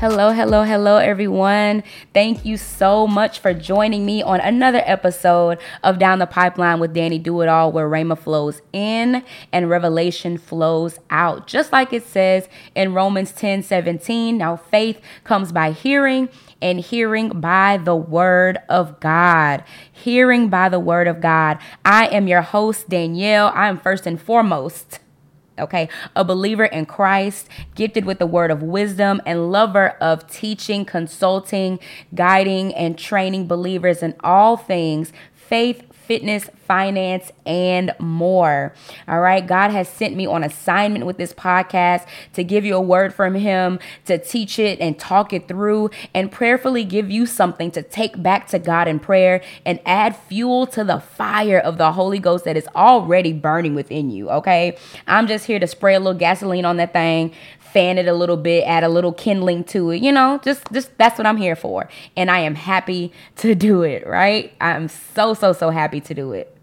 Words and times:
Hello, 0.00 0.32
hello, 0.32 0.62
hello, 0.62 0.96
everyone. 0.96 1.84
Thank 2.14 2.46
you 2.46 2.56
so 2.56 3.06
much 3.06 3.38
for 3.38 3.52
joining 3.52 4.06
me 4.06 4.22
on 4.22 4.40
another 4.40 4.80
episode 4.86 5.58
of 5.84 5.98
Down 5.98 6.20
the 6.20 6.26
Pipeline 6.26 6.80
with 6.80 6.94
Danny 6.94 7.18
Do 7.18 7.42
It 7.42 7.50
All, 7.50 7.70
where 7.70 7.86
Rhema 7.86 8.18
flows 8.18 8.62
in 8.72 9.22
and 9.52 9.68
revelation 9.68 10.38
flows 10.38 10.98
out. 11.10 11.46
Just 11.46 11.70
like 11.70 11.92
it 11.92 12.06
says 12.06 12.48
in 12.74 12.94
Romans 12.94 13.32
10 13.32 13.62
17. 13.62 14.38
Now, 14.38 14.56
faith 14.56 15.02
comes 15.22 15.52
by 15.52 15.72
hearing, 15.72 16.30
and 16.62 16.80
hearing 16.80 17.38
by 17.38 17.76
the 17.76 17.94
word 17.94 18.58
of 18.70 19.00
God. 19.00 19.62
Hearing 19.92 20.48
by 20.48 20.70
the 20.70 20.80
word 20.80 21.08
of 21.08 21.20
God. 21.20 21.58
I 21.84 22.06
am 22.06 22.26
your 22.26 22.40
host, 22.40 22.88
Danielle. 22.88 23.52
I 23.54 23.68
am 23.68 23.78
first 23.78 24.06
and 24.06 24.18
foremost 24.18 25.00
okay? 25.60 25.88
A 26.16 26.24
believer 26.24 26.64
in 26.64 26.86
Christ, 26.86 27.48
gifted 27.74 28.04
with 28.04 28.18
the 28.18 28.26
word 28.26 28.50
of 28.50 28.62
wisdom, 28.62 29.20
and 29.26 29.52
lover 29.52 29.90
of 30.00 30.26
teaching, 30.30 30.84
consulting, 30.84 31.78
guiding, 32.14 32.74
and 32.74 32.98
training 32.98 33.46
believers 33.46 34.02
in 34.02 34.14
all 34.20 34.56
things 34.56 35.12
faith, 35.50 35.82
fitness, 36.10 36.50
finance, 36.66 37.30
and 37.46 37.94
more. 38.00 38.74
All 39.06 39.20
right. 39.20 39.46
God 39.46 39.70
has 39.70 39.88
sent 39.88 40.16
me 40.16 40.26
on 40.26 40.42
assignment 40.42 41.06
with 41.06 41.18
this 41.18 41.32
podcast 41.32 42.04
to 42.32 42.42
give 42.42 42.64
you 42.64 42.74
a 42.74 42.80
word 42.80 43.14
from 43.14 43.36
Him, 43.36 43.78
to 44.06 44.18
teach 44.18 44.58
it 44.58 44.80
and 44.80 44.98
talk 44.98 45.32
it 45.32 45.46
through, 45.46 45.90
and 46.12 46.32
prayerfully 46.32 46.82
give 46.82 47.12
you 47.12 47.26
something 47.26 47.70
to 47.70 47.82
take 47.84 48.20
back 48.20 48.48
to 48.48 48.58
God 48.58 48.88
in 48.88 48.98
prayer 48.98 49.40
and 49.64 49.78
add 49.86 50.16
fuel 50.16 50.66
to 50.66 50.82
the 50.82 50.98
fire 50.98 51.60
of 51.60 51.78
the 51.78 51.92
Holy 51.92 52.18
Ghost 52.18 52.44
that 52.44 52.56
is 52.56 52.66
already 52.74 53.32
burning 53.32 53.76
within 53.76 54.10
you. 54.10 54.30
Okay. 54.30 54.76
I'm 55.06 55.28
just 55.28 55.46
here 55.46 55.60
to 55.60 55.66
spray 55.68 55.94
a 55.94 56.00
little 56.00 56.18
gasoline 56.18 56.64
on 56.64 56.76
that 56.78 56.92
thing, 56.92 57.32
fan 57.72 57.98
it 57.98 58.08
a 58.08 58.14
little 58.14 58.36
bit, 58.36 58.64
add 58.66 58.84
a 58.84 58.88
little 58.88 59.12
kindling 59.12 59.64
to 59.64 59.90
it, 59.90 60.02
you 60.02 60.12
know, 60.12 60.40
just 60.44 60.64
just 60.72 60.96
that's 60.98 61.18
what 61.18 61.26
I'm 61.26 61.36
here 61.36 61.56
for. 61.56 61.88
And 62.16 62.30
I 62.30 62.40
am 62.40 62.54
happy 62.54 63.12
to 63.36 63.54
do 63.54 63.82
it, 63.82 64.06
right? 64.06 64.52
I'm 64.60 64.88
so 64.88 65.34
so 65.34 65.52
so 65.52 65.70
happy 65.70 66.00
to 66.00 66.14
do 66.14 66.32
it. 66.32 66.56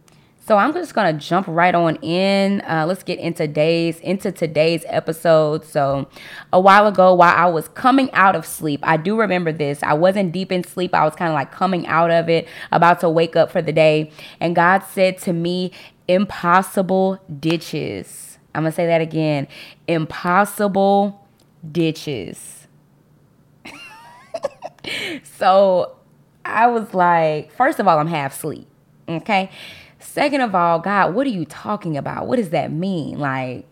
So 0.48 0.56
I'm 0.56 0.74
just 0.74 0.94
gonna 0.94 1.12
jump 1.12 1.46
right 1.50 1.76
on 1.76 1.98
in. 1.98 2.62
Uh, 2.62 2.86
let's 2.88 3.04
get 3.04 3.20
into 3.20 3.50
days 3.50 4.00
into 4.00 4.32
today's 4.32 4.86
episode. 4.88 5.66
So 5.66 6.08
a 6.54 6.60
while 6.60 6.88
ago, 6.88 7.14
while 7.14 7.36
I 7.36 7.48
was 7.48 7.68
coming 7.68 8.10
out 8.14 8.34
of 8.34 8.46
sleep, 8.46 8.80
I 8.84 8.96
do 8.96 9.20
remember 9.20 9.52
this. 9.52 9.84
I 9.84 9.94
wasn't 9.94 10.32
deep 10.32 10.54
in 10.54 10.64
sleep. 10.64 10.96
I 10.96 11.04
was 11.04 11.16
kind 11.16 11.30
of 11.30 11.36
like 11.36 11.52
coming 11.52 11.86
out 11.88 12.12
of 12.12 12.30
it, 12.30 12.48
about 12.72 13.02
to 13.02 13.10
wake 13.10 13.36
up 13.36 13.52
for 13.52 13.62
the 13.62 13.74
day, 13.74 14.10
and 14.40 14.56
God 14.56 14.84
said 14.84 15.18
to 15.20 15.34
me, 15.34 15.74
"Impossible 16.08 17.20
ditches." 17.42 18.37
I'm 18.56 18.64
to 18.64 18.72
say 18.72 18.88
that 18.88 19.02
again 19.02 19.48
impossible 19.88 21.28
ditches. 21.72 22.68
so 25.24 25.96
I 26.46 26.68
was 26.68 26.94
like, 26.94 27.52
first 27.52 27.80
of 27.80 27.88
all, 27.88 28.00
I'm 28.00 28.08
half 28.08 28.36
asleep. 28.36 28.68
Okay. 29.08 29.50
Second 30.00 30.42
of 30.42 30.56
all, 30.56 30.80
God, 30.80 31.14
what 31.14 31.28
are 31.28 31.32
you 31.32 31.46
talking 31.46 31.98
about? 31.98 32.28
What 32.28 32.38
does 32.38 32.50
that 32.50 32.72
mean? 32.72 33.20
Like, 33.20 33.66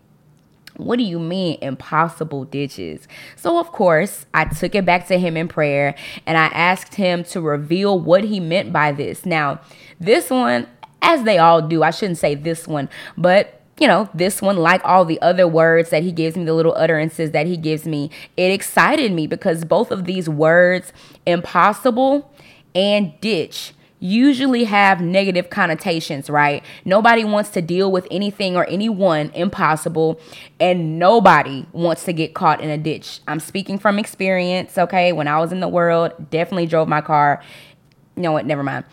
what 0.76 0.96
do 0.96 1.04
you 1.04 1.18
mean 1.18 1.58
impossible 1.62 2.44
ditches? 2.44 3.08
So, 3.34 3.58
of 3.58 3.72
course, 3.72 4.26
I 4.34 4.44
took 4.44 4.74
it 4.74 4.84
back 4.84 5.06
to 5.08 5.18
him 5.18 5.36
in 5.36 5.48
prayer 5.48 5.94
and 6.26 6.36
I 6.36 6.46
asked 6.46 6.94
him 6.94 7.24
to 7.24 7.40
reveal 7.40 7.98
what 7.98 8.24
he 8.24 8.40
meant 8.40 8.72
by 8.72 8.92
this. 8.92 9.24
Now, 9.24 9.60
this 9.98 10.30
one, 10.30 10.66
as 11.02 11.22
they 11.24 11.38
all 11.38 11.62
do, 11.62 11.82
I 11.82 11.90
shouldn't 11.90 12.18
say 12.18 12.34
this 12.34 12.66
one, 12.66 12.88
but 13.16 13.55
you 13.78 13.86
know, 13.86 14.08
this 14.14 14.40
one, 14.40 14.56
like 14.56 14.80
all 14.84 15.04
the 15.04 15.20
other 15.20 15.46
words 15.46 15.90
that 15.90 16.02
he 16.02 16.12
gives 16.12 16.36
me, 16.36 16.44
the 16.44 16.54
little 16.54 16.74
utterances 16.76 17.32
that 17.32 17.46
he 17.46 17.56
gives 17.56 17.86
me, 17.86 18.10
it 18.36 18.50
excited 18.50 19.12
me 19.12 19.26
because 19.26 19.64
both 19.64 19.90
of 19.90 20.04
these 20.04 20.28
words, 20.28 20.92
impossible 21.26 22.32
and 22.74 23.18
ditch, 23.20 23.74
usually 23.98 24.64
have 24.64 25.00
negative 25.00 25.50
connotations, 25.50 26.28
right? 26.28 26.62
Nobody 26.84 27.24
wants 27.24 27.50
to 27.50 27.62
deal 27.62 27.90
with 27.90 28.06
anything 28.10 28.56
or 28.56 28.66
anyone 28.66 29.30
impossible, 29.30 30.20
and 30.60 30.98
nobody 30.98 31.66
wants 31.72 32.04
to 32.04 32.12
get 32.12 32.34
caught 32.34 32.60
in 32.60 32.70
a 32.70 32.78
ditch. 32.78 33.20
I'm 33.26 33.40
speaking 33.40 33.78
from 33.78 33.98
experience, 33.98 34.76
okay? 34.76 35.12
When 35.12 35.28
I 35.28 35.38
was 35.38 35.52
in 35.52 35.60
the 35.60 35.68
world, 35.68 36.30
definitely 36.30 36.66
drove 36.66 36.88
my 36.88 37.00
car. 37.00 37.42
You 38.16 38.22
know 38.22 38.32
what? 38.32 38.46
Never 38.46 38.62
mind. 38.62 38.84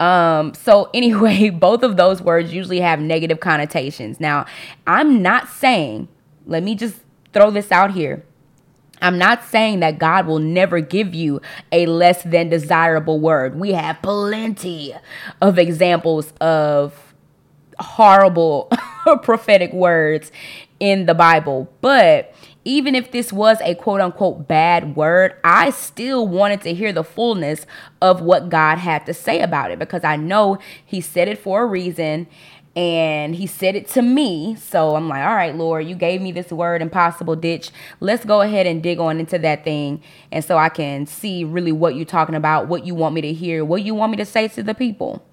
Um, 0.00 0.54
so 0.54 0.90
anyway, 0.94 1.50
both 1.50 1.82
of 1.82 1.96
those 1.96 2.20
words 2.20 2.52
usually 2.52 2.80
have 2.80 3.00
negative 3.00 3.40
connotations. 3.40 4.20
Now, 4.20 4.46
I'm 4.86 5.22
not 5.22 5.48
saying, 5.48 6.08
let 6.46 6.62
me 6.62 6.74
just 6.74 6.96
throw 7.32 7.50
this 7.50 7.72
out 7.72 7.92
here. 7.92 8.24
I'm 9.00 9.18
not 9.18 9.42
saying 9.44 9.80
that 9.80 9.98
God 9.98 10.26
will 10.26 10.38
never 10.38 10.80
give 10.80 11.12
you 11.12 11.40
a 11.72 11.86
less 11.86 12.22
than 12.22 12.48
desirable 12.48 13.18
word. 13.18 13.58
We 13.58 13.72
have 13.72 14.00
plenty 14.00 14.94
of 15.40 15.58
examples 15.58 16.32
of 16.40 17.14
horrible 17.80 18.70
prophetic 19.22 19.72
words 19.72 20.30
in 20.78 21.06
the 21.06 21.14
Bible, 21.14 21.68
but 21.80 22.31
even 22.64 22.94
if 22.94 23.10
this 23.10 23.32
was 23.32 23.58
a 23.62 23.74
quote 23.74 24.00
unquote 24.00 24.46
bad 24.46 24.94
word, 24.96 25.34
I 25.42 25.70
still 25.70 26.26
wanted 26.26 26.60
to 26.62 26.74
hear 26.74 26.92
the 26.92 27.04
fullness 27.04 27.66
of 28.00 28.20
what 28.20 28.48
God 28.48 28.78
had 28.78 29.06
to 29.06 29.14
say 29.14 29.40
about 29.40 29.70
it 29.70 29.78
because 29.78 30.04
I 30.04 30.16
know 30.16 30.58
He 30.84 31.00
said 31.00 31.28
it 31.28 31.38
for 31.38 31.62
a 31.62 31.66
reason 31.66 32.28
and 32.76 33.34
He 33.34 33.46
said 33.46 33.74
it 33.74 33.88
to 33.88 34.02
me. 34.02 34.54
So 34.56 34.94
I'm 34.94 35.08
like, 35.08 35.24
all 35.24 35.34
right, 35.34 35.54
Lord, 35.56 35.86
you 35.86 35.96
gave 35.96 36.22
me 36.22 36.30
this 36.30 36.50
word, 36.50 36.82
impossible 36.82 37.36
ditch. 37.36 37.70
Let's 38.00 38.24
go 38.24 38.42
ahead 38.42 38.66
and 38.66 38.82
dig 38.82 39.00
on 39.00 39.18
into 39.18 39.38
that 39.38 39.64
thing. 39.64 40.02
And 40.30 40.44
so 40.44 40.56
I 40.56 40.68
can 40.68 41.06
see 41.06 41.44
really 41.44 41.72
what 41.72 41.96
you're 41.96 42.04
talking 42.04 42.36
about, 42.36 42.68
what 42.68 42.86
you 42.86 42.94
want 42.94 43.14
me 43.14 43.22
to 43.22 43.32
hear, 43.32 43.64
what 43.64 43.82
you 43.82 43.94
want 43.94 44.12
me 44.12 44.16
to 44.18 44.24
say 44.24 44.48
to 44.48 44.62
the 44.62 44.74
people. 44.74 45.24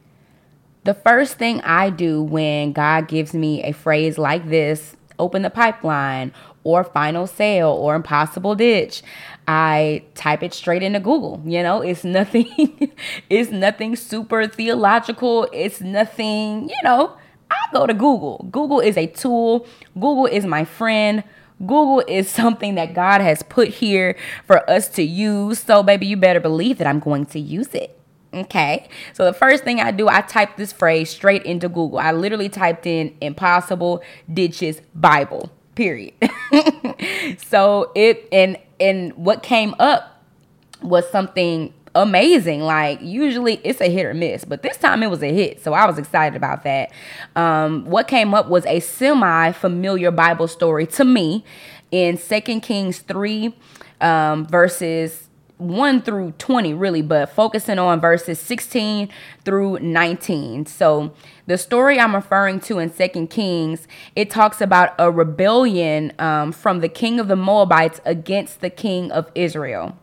The 0.85 0.93
first 0.93 1.37
thing 1.37 1.61
I 1.61 1.89
do 1.89 2.23
when 2.23 2.71
God 2.71 3.07
gives 3.07 3.33
me 3.33 3.61
a 3.63 3.73
phrase 3.73 4.17
like 4.17 4.49
this, 4.49 4.95
open 5.19 5.41
the 5.41 5.49
pipeline 5.49 6.31
or 6.63 6.83
final 6.83 7.27
sale 7.27 7.69
or 7.69 7.95
impossible 7.95 8.55
ditch 8.55 9.01
i 9.47 10.03
type 10.15 10.43
it 10.43 10.53
straight 10.53 10.83
into 10.83 10.99
google 10.99 11.41
you 11.45 11.61
know 11.63 11.81
it's 11.81 12.03
nothing 12.03 12.91
it's 13.29 13.51
nothing 13.51 13.95
super 13.95 14.47
theological 14.47 15.47
it's 15.53 15.81
nothing 15.81 16.69
you 16.69 16.75
know 16.83 17.15
i 17.51 17.57
go 17.73 17.85
to 17.85 17.93
google 17.93 18.45
google 18.51 18.79
is 18.79 18.97
a 18.97 19.07
tool 19.07 19.65
google 19.95 20.25
is 20.25 20.45
my 20.45 20.65
friend 20.65 21.23
Google 21.65 22.01
is 22.07 22.29
something 22.29 22.75
that 22.75 22.93
God 22.93 23.19
has 23.19 23.43
put 23.43 23.67
here 23.67 24.15
for 24.45 24.69
us 24.69 24.87
to 24.89 25.03
use. 25.03 25.59
So, 25.59 25.83
baby, 25.83 26.07
you 26.07 26.15
better 26.15 26.39
believe 26.39 26.77
that 26.77 26.87
I'm 26.87 26.99
going 26.99 27.25
to 27.27 27.39
use 27.39 27.73
it. 27.73 27.99
Okay. 28.33 28.87
So 29.13 29.25
the 29.25 29.33
first 29.33 29.63
thing 29.63 29.79
I 29.79 29.91
do, 29.91 30.07
I 30.07 30.21
type 30.21 30.55
this 30.55 30.71
phrase 30.71 31.09
straight 31.09 31.43
into 31.43 31.67
Google. 31.67 31.99
I 31.99 32.11
literally 32.11 32.49
typed 32.49 32.85
in 32.85 33.15
impossible 33.21 34.03
ditches 34.31 34.81
Bible 34.93 35.51
period. 35.75 36.13
so 37.37 37.91
it 37.95 38.27
and 38.31 38.57
and 38.79 39.13
what 39.13 39.43
came 39.43 39.75
up 39.79 40.23
was 40.81 41.09
something 41.09 41.73
amazing. 41.95 42.61
Like 42.61 43.01
usually 43.01 43.55
it's 43.63 43.81
a 43.81 43.89
hit 43.89 44.05
or 44.05 44.13
miss, 44.13 44.45
but 44.45 44.63
this 44.63 44.77
time 44.77 45.03
it 45.03 45.07
was 45.07 45.23
a 45.23 45.33
hit. 45.33 45.61
So 45.63 45.73
I 45.73 45.85
was 45.85 45.97
excited 45.97 46.35
about 46.35 46.63
that. 46.63 46.91
Um, 47.35 47.85
what 47.85 48.07
came 48.07 48.33
up 48.33 48.47
was 48.47 48.65
a 48.65 48.79
semi 48.79 49.51
familiar 49.51 50.11
Bible 50.11 50.47
story 50.47 50.85
to 50.87 51.05
me 51.05 51.43
in 51.91 52.17
Second 52.17 52.61
Kings 52.61 52.99
3, 52.99 53.53
um, 54.01 54.45
verses 54.45 55.28
1 55.59 56.01
through 56.01 56.31
20 56.37 56.73
really 56.73 57.01
but 57.01 57.29
focusing 57.29 57.77
on 57.77 57.99
verses 57.99 58.39
16 58.39 59.09
through 59.43 59.77
19 59.79 60.65
so 60.65 61.13
the 61.47 61.57
story 61.57 61.99
i'm 61.99 62.15
referring 62.15 62.59
to 62.61 62.79
in 62.79 62.91
second 62.91 63.29
kings 63.29 63.87
it 64.15 64.29
talks 64.29 64.61
about 64.61 64.93
a 64.97 65.11
rebellion 65.11 66.13
um, 66.17 66.51
from 66.51 66.79
the 66.79 66.89
king 66.89 67.19
of 67.19 67.27
the 67.27 67.35
moabites 67.35 67.99
against 68.05 68.61
the 68.61 68.69
king 68.69 69.11
of 69.11 69.29
israel 69.35 69.97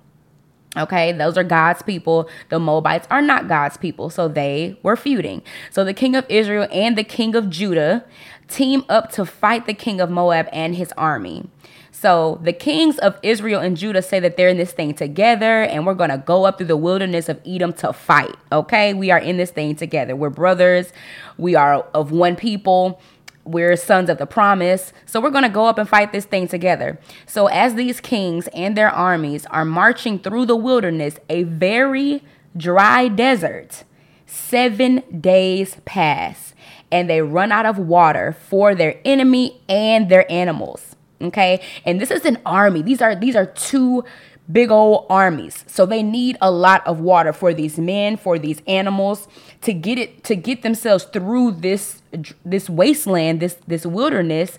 Okay, 0.77 1.13
those 1.13 1.39
are 1.39 1.45
God's 1.45 1.81
people. 1.81 2.29
The 2.51 2.59
Moabites 2.59 3.07
are 3.11 3.23
not 3.23 3.49
God's 3.49 3.79
people, 3.79 4.11
so 4.11 4.29
they 4.29 4.79
were 4.83 4.95
feuding. 4.97 5.43
So 5.71 5.85
the 5.85 5.95
king 5.95 6.15
of 6.15 6.27
Israel 6.29 6.69
and 6.71 6.99
the 6.99 7.05
king 7.05 7.35
of 7.35 7.49
Judah 7.49 8.05
team 8.49 8.85
up 8.89 9.11
to 9.13 9.25
fight 9.25 9.67
the 9.67 9.75
king 9.75 10.01
of 10.01 10.11
Moab 10.11 10.49
and 10.53 10.77
his 10.77 10.93
army. 10.93 11.49
So 11.99 12.39
the 12.43 12.53
kings 12.53 12.99
of 12.99 13.19
Israel 13.23 13.63
and 13.63 13.75
Judah 13.75 14.03
say 14.03 14.21
that 14.21 14.37
they're 14.37 14.51
in 14.51 14.59
this 14.59 14.73
thing 14.73 14.93
together 14.93 15.63
and 15.63 15.87
we're 15.87 15.95
going 15.95 16.11
to 16.11 16.19
go 16.19 16.45
up 16.45 16.59
through 16.59 16.67
the 16.67 16.77
wilderness 16.77 17.31
of 17.31 17.41
Edom 17.47 17.73
to 17.73 17.91
fight. 17.95 18.37
Okay. 18.53 18.93
We 18.93 19.11
are 19.11 19.19
in 19.19 19.39
this 19.39 19.51
thing 19.51 19.77
together. 19.77 20.15
We're 20.15 20.29
brothers. 20.29 20.93
We 21.39 21.55
are 21.55 21.87
of 21.95 22.13
one 22.13 22.37
people. 22.37 23.01
We're 23.45 23.77
sons 23.77 24.11
of 24.11 24.19
the 24.19 24.27
promise. 24.27 24.93
So 25.07 25.23
we're 25.23 25.31
going 25.31 25.45
to 25.45 25.49
go 25.49 25.69
up 25.69 25.79
and 25.79 25.89
fight 25.89 26.13
this 26.13 26.27
thing 26.27 26.49
together. 26.49 27.01
So 27.25 27.47
as 27.47 27.77
these 27.77 27.99
kings 28.03 28.47
and 28.49 28.77
their 28.77 28.91
armies 28.91 29.47
are 29.47 29.65
marching 29.65 30.19
through 30.19 30.45
the 30.45 30.57
wilderness, 30.57 31.19
a 31.31 31.45
very 31.45 32.23
dry 32.55 33.09
desert, 33.09 33.85
seven 34.27 35.03
days 35.19 35.79
pass 35.87 36.53
and 36.93 37.09
they 37.09 37.23
run 37.23 37.53
out 37.53 37.65
of 37.65 37.79
water 37.79 38.37
for 38.39 38.75
their 38.75 39.01
enemy 39.03 39.63
and 39.67 40.11
their 40.11 40.31
animals. 40.31 40.96
Okay. 41.21 41.63
And 41.85 42.01
this 42.01 42.11
is 42.11 42.25
an 42.25 42.39
army. 42.45 42.83
These 42.83 43.01
are 43.01 43.15
these 43.15 43.37
are 43.37 43.47
two 43.47 44.05
big 44.51 44.71
old 44.71 45.07
armies. 45.11 45.65
So 45.67 45.87
they 45.87 46.03
need 46.03 46.37
a 46.41 46.51
lot 46.51 46.87
of 46.87 47.01
water 47.01 47.33
for 47.33 47.53
these 47.53 47.79
men, 47.79 48.17
for 48.17 48.39
these 48.39 48.63
animals 48.67 49.29
to 49.63 49.73
get 49.73 49.99
it 49.99 50.25
to 50.25 50.37
get 50.37 50.63
themselves 50.63 51.05
through 51.05 51.53
this 51.53 52.03
this 52.45 52.71
wasteland, 52.71 53.41
this 53.41 53.57
this 53.67 53.87
wilderness. 53.87 54.59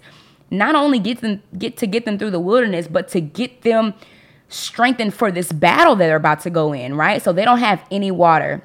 Not 0.50 0.75
only 0.75 1.00
get 1.00 1.21
them 1.21 1.42
get 1.57 1.77
to 1.77 1.88
get 1.88 2.06
them 2.06 2.18
through 2.18 2.31
the 2.31 2.39
wilderness, 2.39 2.88
but 2.88 3.07
to 3.09 3.21
get 3.21 3.62
them 3.62 3.94
strengthened 4.50 5.13
for 5.13 5.31
this 5.31 5.51
battle 5.51 5.95
that 5.95 6.07
they're 6.07 6.15
about 6.15 6.39
to 6.42 6.50
go 6.50 6.74
in, 6.74 6.95
right? 6.95 7.21
So 7.21 7.33
they 7.33 7.44
don't 7.44 7.59
have 7.59 7.83
any 7.92 8.12
water. 8.12 8.63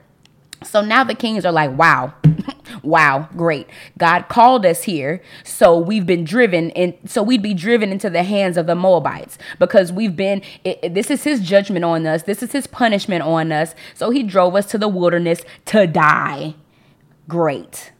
So 0.64 0.80
now 0.80 1.02
the 1.02 1.14
kings 1.14 1.44
are 1.44 1.50
like, 1.50 1.76
wow, 1.76 2.14
wow, 2.82 3.28
great. 3.36 3.66
God 3.98 4.28
called 4.28 4.66
us 4.66 4.82
here. 4.84 5.22
So 5.44 5.78
we've 5.78 6.06
been 6.06 6.24
driven 6.24 6.70
and 6.72 6.94
so 7.04 7.22
we'd 7.22 7.42
be 7.42 7.54
driven 7.54 7.90
into 7.90 8.10
the 8.10 8.22
hands 8.22 8.56
of 8.56 8.66
the 8.66 8.74
Moabites 8.74 9.38
because 9.58 9.92
we've 9.92 10.16
been, 10.16 10.42
it, 10.64 10.78
it, 10.82 10.94
this 10.94 11.10
is 11.10 11.24
his 11.24 11.40
judgment 11.40 11.84
on 11.84 12.06
us. 12.06 12.24
This 12.24 12.42
is 12.42 12.52
his 12.52 12.66
punishment 12.66 13.22
on 13.22 13.52
us. 13.52 13.74
So 13.94 14.10
he 14.10 14.22
drove 14.22 14.54
us 14.56 14.66
to 14.66 14.78
the 14.78 14.88
wilderness 14.88 15.42
to 15.66 15.86
die. 15.86 16.54
Great. 17.28 17.92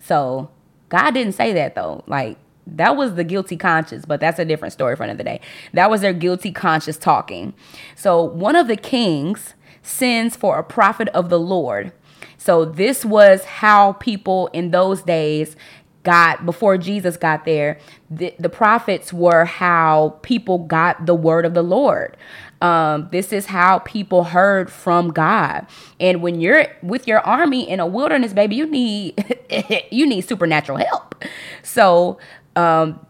So 0.00 0.50
God 0.88 1.12
didn't 1.12 1.34
say 1.34 1.52
that 1.52 1.74
though. 1.74 2.04
Like, 2.06 2.38
that 2.66 2.96
was 2.96 3.14
the 3.14 3.24
guilty 3.24 3.56
conscience, 3.56 4.04
but 4.04 4.20
that's 4.20 4.38
a 4.38 4.44
different 4.44 4.72
story 4.72 4.94
for 4.94 5.02
another 5.02 5.24
day. 5.24 5.40
That 5.72 5.90
was 5.90 6.02
their 6.02 6.12
guilty 6.12 6.52
conscience 6.52 6.96
talking. 6.96 7.52
So 7.96 8.22
one 8.22 8.54
of 8.54 8.68
the 8.68 8.76
kings 8.76 9.54
sends 9.82 10.36
for 10.36 10.58
a 10.58 10.62
prophet 10.62 11.08
of 11.08 11.30
the 11.30 11.38
Lord 11.38 11.92
so 12.40 12.64
this 12.64 13.04
was 13.04 13.44
how 13.44 13.92
people 13.92 14.46
in 14.54 14.70
those 14.70 15.02
days 15.02 15.56
got 16.04 16.46
before 16.46 16.78
Jesus 16.78 17.18
got 17.18 17.44
there. 17.44 17.78
The, 18.10 18.34
the 18.38 18.48
prophets 18.48 19.12
were 19.12 19.44
how 19.44 20.18
people 20.22 20.60
got 20.60 21.04
the 21.04 21.14
word 21.14 21.44
of 21.44 21.52
the 21.52 21.62
Lord. 21.62 22.16
Um, 22.62 23.08
this 23.12 23.30
is 23.30 23.46
how 23.46 23.80
people 23.80 24.24
heard 24.24 24.70
from 24.70 25.10
God. 25.10 25.66
And 26.00 26.22
when 26.22 26.40
you're 26.40 26.66
with 26.82 27.06
your 27.06 27.20
army 27.20 27.68
in 27.68 27.78
a 27.78 27.86
wilderness, 27.86 28.32
baby, 28.32 28.56
you 28.56 28.66
need 28.66 29.36
you 29.90 30.06
need 30.06 30.22
supernatural 30.22 30.78
help. 30.78 31.22
So 31.62 32.18
um, 32.56 33.04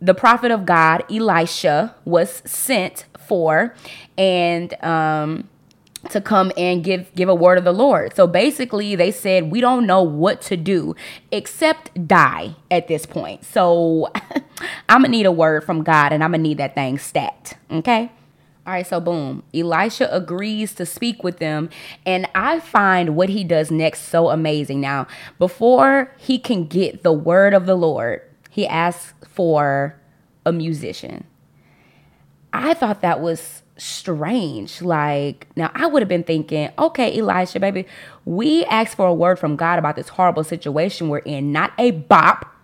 the 0.00 0.14
prophet 0.14 0.50
of 0.50 0.66
God, 0.66 1.04
Elisha, 1.08 1.94
was 2.04 2.42
sent 2.44 3.04
for, 3.16 3.76
and 4.18 4.74
um, 4.82 5.48
to 6.10 6.20
come 6.20 6.52
and 6.56 6.84
give 6.84 7.12
give 7.14 7.28
a 7.28 7.34
word 7.34 7.58
of 7.58 7.64
the 7.64 7.72
Lord. 7.72 8.14
So 8.14 8.26
basically 8.26 8.94
they 8.94 9.10
said 9.10 9.50
we 9.50 9.60
don't 9.60 9.86
know 9.86 10.02
what 10.02 10.40
to 10.42 10.56
do 10.56 10.94
except 11.30 12.06
die 12.06 12.56
at 12.70 12.88
this 12.88 13.06
point. 13.06 13.44
So 13.44 14.10
I'm 14.88 15.02
going 15.02 15.04
to 15.04 15.08
need 15.10 15.26
a 15.26 15.32
word 15.32 15.64
from 15.64 15.82
God 15.82 16.12
and 16.12 16.22
I'm 16.22 16.30
going 16.30 16.42
to 16.42 16.48
need 16.48 16.58
that 16.58 16.74
thing 16.74 16.98
stat, 16.98 17.58
okay? 17.70 18.10
All 18.66 18.72
right, 18.72 18.86
so 18.86 18.98
boom. 18.98 19.44
Elisha 19.54 20.12
agrees 20.12 20.74
to 20.74 20.84
speak 20.84 21.22
with 21.22 21.38
them, 21.38 21.70
and 22.04 22.28
I 22.34 22.58
find 22.58 23.14
what 23.14 23.28
he 23.28 23.44
does 23.44 23.70
next 23.70 24.08
so 24.08 24.28
amazing. 24.28 24.80
Now, 24.80 25.06
before 25.38 26.12
he 26.18 26.40
can 26.40 26.66
get 26.66 27.04
the 27.04 27.12
word 27.12 27.54
of 27.54 27.66
the 27.66 27.76
Lord, 27.76 28.22
he 28.50 28.66
asks 28.66 29.14
for 29.28 29.94
a 30.44 30.52
musician. 30.52 31.26
I 32.62 32.74
thought 32.74 33.02
that 33.02 33.20
was 33.20 33.62
strange. 33.78 34.82
Like, 34.82 35.46
now 35.56 35.70
I 35.74 35.86
would 35.86 36.02
have 36.02 36.08
been 36.08 36.24
thinking, 36.24 36.70
okay, 36.78 37.18
Elisha, 37.18 37.60
baby, 37.60 37.86
we 38.24 38.64
asked 38.66 38.96
for 38.96 39.06
a 39.06 39.14
word 39.14 39.38
from 39.38 39.56
God 39.56 39.78
about 39.78 39.96
this 39.96 40.08
horrible 40.08 40.44
situation 40.44 41.08
we're 41.08 41.18
in, 41.18 41.52
not 41.52 41.72
a 41.78 41.90
bop. 41.92 42.54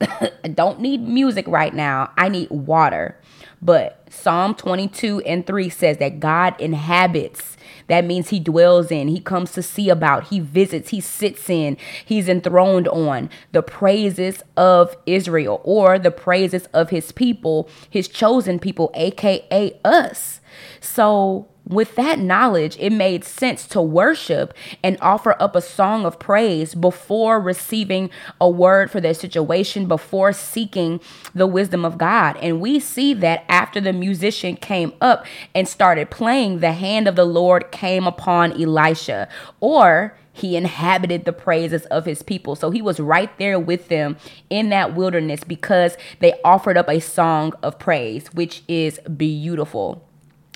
I 0.00 0.48
don't 0.52 0.80
need 0.80 1.06
music 1.06 1.46
right 1.46 1.74
now. 1.74 2.10
I 2.16 2.28
need 2.28 2.50
water. 2.50 3.16
But 3.62 4.04
Psalm 4.10 4.54
22 4.56 5.20
and 5.20 5.46
3 5.46 5.68
says 5.68 5.98
that 5.98 6.18
God 6.18 6.60
inhabits. 6.60 7.56
That 7.86 8.04
means 8.04 8.28
he 8.30 8.40
dwells 8.40 8.90
in, 8.90 9.08
he 9.08 9.20
comes 9.20 9.52
to 9.52 9.62
see 9.62 9.88
about, 9.88 10.28
he 10.28 10.40
visits, 10.40 10.90
he 10.90 11.00
sits 11.00 11.48
in, 11.48 11.76
he's 12.04 12.28
enthroned 12.28 12.88
on 12.88 13.30
the 13.52 13.62
praises 13.62 14.42
of 14.56 14.96
Israel 15.06 15.60
or 15.64 15.98
the 15.98 16.10
praises 16.10 16.66
of 16.72 16.90
his 16.90 17.12
people, 17.12 17.68
his 17.88 18.08
chosen 18.08 18.58
people, 18.58 18.90
aka 18.94 19.78
us. 19.84 20.40
So 20.80 21.48
with 21.66 21.94
that 21.94 22.18
knowledge, 22.18 22.76
it 22.80 22.90
made 22.90 23.24
sense 23.24 23.66
to 23.68 23.80
worship 23.80 24.52
and 24.82 24.98
offer 25.00 25.36
up 25.40 25.54
a 25.54 25.60
song 25.60 26.04
of 26.04 26.18
praise 26.18 26.74
before 26.74 27.40
receiving 27.40 28.10
a 28.40 28.50
word 28.50 28.90
for 28.90 29.00
their 29.00 29.14
situation, 29.14 29.86
before 29.86 30.32
seeking 30.32 31.00
the 31.34 31.46
wisdom 31.46 31.84
of 31.84 31.98
God. 31.98 32.36
And 32.38 32.60
we 32.60 32.80
see 32.80 33.14
that 33.14 33.44
after 33.48 33.80
the 33.80 33.92
musician 33.92 34.56
came 34.56 34.92
up 35.00 35.24
and 35.54 35.68
started 35.68 36.10
playing, 36.10 36.60
the 36.60 36.72
hand 36.72 37.06
of 37.06 37.16
the 37.16 37.24
Lord 37.24 37.70
came 37.70 38.06
upon 38.06 38.60
Elisha, 38.60 39.28
or 39.60 40.18
he 40.32 40.56
inhabited 40.56 41.24
the 41.24 41.32
praises 41.32 41.84
of 41.86 42.06
his 42.06 42.22
people. 42.22 42.56
So 42.56 42.70
he 42.70 42.82
was 42.82 42.98
right 42.98 43.36
there 43.38 43.60
with 43.60 43.88
them 43.88 44.16
in 44.50 44.70
that 44.70 44.94
wilderness 44.94 45.44
because 45.44 45.96
they 46.20 46.40
offered 46.44 46.76
up 46.76 46.88
a 46.88 47.00
song 47.00 47.52
of 47.62 47.78
praise, 47.78 48.28
which 48.32 48.62
is 48.66 48.98
beautiful. 49.16 50.08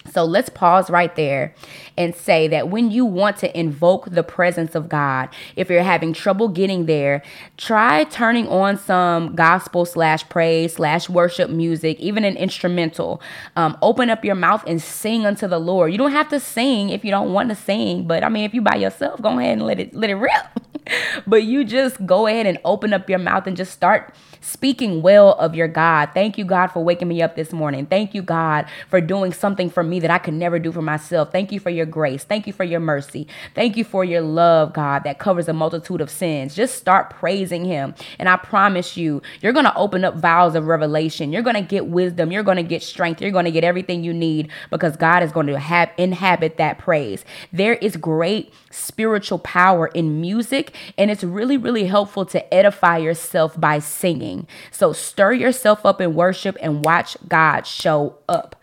So 0.06 0.24
let's 0.24 0.48
pause 0.48 0.90
right 0.90 1.14
there 1.16 1.54
and 1.96 2.14
say 2.14 2.48
that 2.48 2.68
when 2.68 2.90
you 2.90 3.04
want 3.04 3.36
to 3.38 3.58
invoke 3.58 4.10
the 4.10 4.22
presence 4.22 4.74
of 4.74 4.88
God, 4.88 5.28
if 5.56 5.70
you're 5.70 5.82
having 5.82 6.12
trouble 6.12 6.48
getting 6.48 6.86
there, 6.86 7.22
try 7.56 8.04
turning 8.04 8.48
on 8.48 8.78
some 8.78 9.34
gospel 9.34 9.84
slash 9.84 10.28
praise 10.28 10.74
slash 10.74 11.08
worship 11.08 11.50
music, 11.50 11.98
even 12.00 12.24
an 12.24 12.36
instrumental. 12.36 13.20
Um, 13.56 13.76
open 13.82 14.10
up 14.10 14.24
your 14.24 14.34
mouth 14.34 14.64
and 14.66 14.80
sing 14.80 15.26
unto 15.26 15.46
the 15.46 15.58
Lord. 15.58 15.92
You 15.92 15.98
don't 15.98 16.12
have 16.12 16.28
to 16.30 16.40
sing 16.40 16.90
if 16.90 17.04
you 17.04 17.10
don't 17.10 17.32
want 17.32 17.48
to 17.50 17.54
sing, 17.54 18.06
but 18.06 18.22
I 18.22 18.28
mean, 18.28 18.44
if 18.44 18.54
you 18.54 18.62
by 18.62 18.76
yourself, 18.76 19.20
go 19.22 19.38
ahead 19.38 19.58
and 19.58 19.62
let 19.66 19.80
it 19.80 19.94
let 19.94 20.10
it 20.10 20.14
rip. 20.14 20.32
but 21.26 21.44
you 21.44 21.64
just 21.64 22.04
go 22.06 22.26
ahead 22.26 22.46
and 22.46 22.58
open 22.64 22.92
up 22.92 23.08
your 23.08 23.18
mouth 23.18 23.46
and 23.46 23.56
just 23.56 23.72
start 23.72 24.14
speaking 24.40 25.02
well 25.02 25.32
of 25.34 25.54
your 25.54 25.68
God. 25.68 26.10
Thank 26.14 26.38
you, 26.38 26.44
God, 26.44 26.68
for 26.68 26.82
waking 26.82 27.08
me 27.08 27.20
up 27.22 27.34
this 27.36 27.52
morning. 27.52 27.86
Thank 27.86 28.14
you, 28.14 28.22
God, 28.22 28.66
for 28.88 29.00
doing 29.00 29.32
something 29.32 29.68
for 29.68 29.82
me 29.82 30.00
that 30.00 30.10
I 30.10 30.18
could 30.18 30.34
never 30.34 30.58
do 30.58 30.70
for 30.70 30.82
myself. 30.82 31.32
Thank 31.32 31.50
you 31.52 31.58
for 31.58 31.70
your 31.70 31.86
grace. 31.86 32.24
Thank 32.24 32.46
you 32.46 32.52
for 32.52 32.64
your 32.64 32.80
mercy. 32.80 33.26
Thank 33.54 33.76
you 33.76 33.84
for 33.84 34.04
your 34.04 34.20
love, 34.20 34.72
God, 34.72 35.04
that 35.04 35.18
covers 35.18 35.48
a 35.48 35.52
multitude 35.52 36.00
of 36.00 36.10
sins. 36.10 36.54
Just 36.54 36.76
start 36.76 37.10
praising 37.10 37.64
Him. 37.64 37.94
And 38.18 38.28
I 38.28 38.36
promise 38.36 38.96
you, 38.96 39.20
you're 39.40 39.52
going 39.52 39.64
to 39.64 39.76
open 39.76 40.04
up 40.04 40.16
vials 40.16 40.54
of 40.54 40.66
revelation. 40.66 41.32
You're 41.32 41.42
going 41.42 41.56
to 41.56 41.62
get 41.62 41.86
wisdom. 41.86 42.30
You're 42.30 42.42
going 42.42 42.56
to 42.56 42.62
get 42.62 42.82
strength. 42.82 43.20
You're 43.20 43.30
going 43.32 43.44
to 43.46 43.50
get 43.50 43.64
everything 43.64 44.04
you 44.04 44.14
need 44.14 44.50
because 44.70 44.96
God 44.96 45.22
is 45.22 45.32
going 45.32 45.48
to 45.48 45.58
have 45.58 45.90
inhabit 45.98 46.56
that 46.58 46.78
praise. 46.78 47.24
There 47.52 47.74
is 47.74 47.96
great 47.96 48.52
spiritual 48.76 49.38
power 49.38 49.88
in 49.88 50.20
music, 50.20 50.74
and 50.96 51.10
it's 51.10 51.24
really, 51.24 51.56
really 51.56 51.86
helpful 51.86 52.24
to 52.26 52.54
edify 52.54 52.98
yourself 52.98 53.58
by 53.60 53.78
singing. 53.78 54.46
So 54.70 54.92
stir 54.92 55.32
yourself 55.32 55.84
up 55.84 56.00
in 56.00 56.14
worship 56.14 56.56
and 56.60 56.84
watch 56.84 57.16
God 57.28 57.66
show 57.66 58.18
up. 58.28 58.56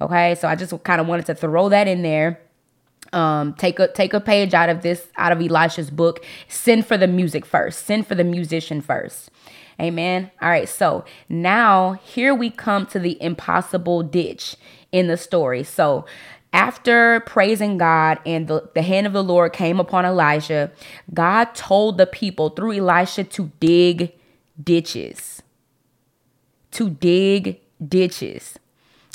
Okay, 0.00 0.34
so 0.34 0.48
I 0.48 0.54
just 0.54 0.82
kind 0.84 1.00
of 1.00 1.06
wanted 1.06 1.26
to 1.26 1.34
throw 1.34 1.68
that 1.70 1.88
in 1.88 2.02
there. 2.02 2.40
Um, 3.12 3.54
take 3.54 3.78
a 3.78 3.86
take 3.86 4.12
a 4.12 4.20
page 4.20 4.54
out 4.54 4.68
of 4.68 4.82
this 4.82 5.06
out 5.16 5.30
of 5.30 5.40
Elisha's 5.40 5.90
book. 5.90 6.24
Send 6.48 6.86
for 6.86 6.96
the 6.96 7.06
music 7.06 7.46
first. 7.46 7.86
Send 7.86 8.06
for 8.06 8.14
the 8.14 8.24
musician 8.24 8.80
first. 8.80 9.30
Amen. 9.80 10.30
All 10.40 10.48
right, 10.48 10.68
so 10.68 11.04
now 11.28 11.94
here 12.04 12.34
we 12.34 12.50
come 12.50 12.86
to 12.86 12.98
the 12.98 13.20
impossible 13.22 14.02
ditch 14.02 14.56
in 14.92 15.08
the 15.08 15.16
story. 15.16 15.64
So 15.64 16.06
after 16.54 17.18
praising 17.20 17.76
God 17.78 18.20
and 18.24 18.46
the, 18.46 18.70
the 18.74 18.82
hand 18.82 19.08
of 19.08 19.12
the 19.12 19.24
Lord 19.24 19.52
came 19.52 19.80
upon 19.80 20.06
Elijah, 20.06 20.70
God 21.12 21.46
told 21.54 21.98
the 21.98 22.06
people 22.06 22.50
through 22.50 22.78
Elisha 22.78 23.24
to 23.24 23.50
dig 23.58 24.14
ditches. 24.62 25.42
To 26.70 26.88
dig 26.88 27.60
ditches. 27.86 28.56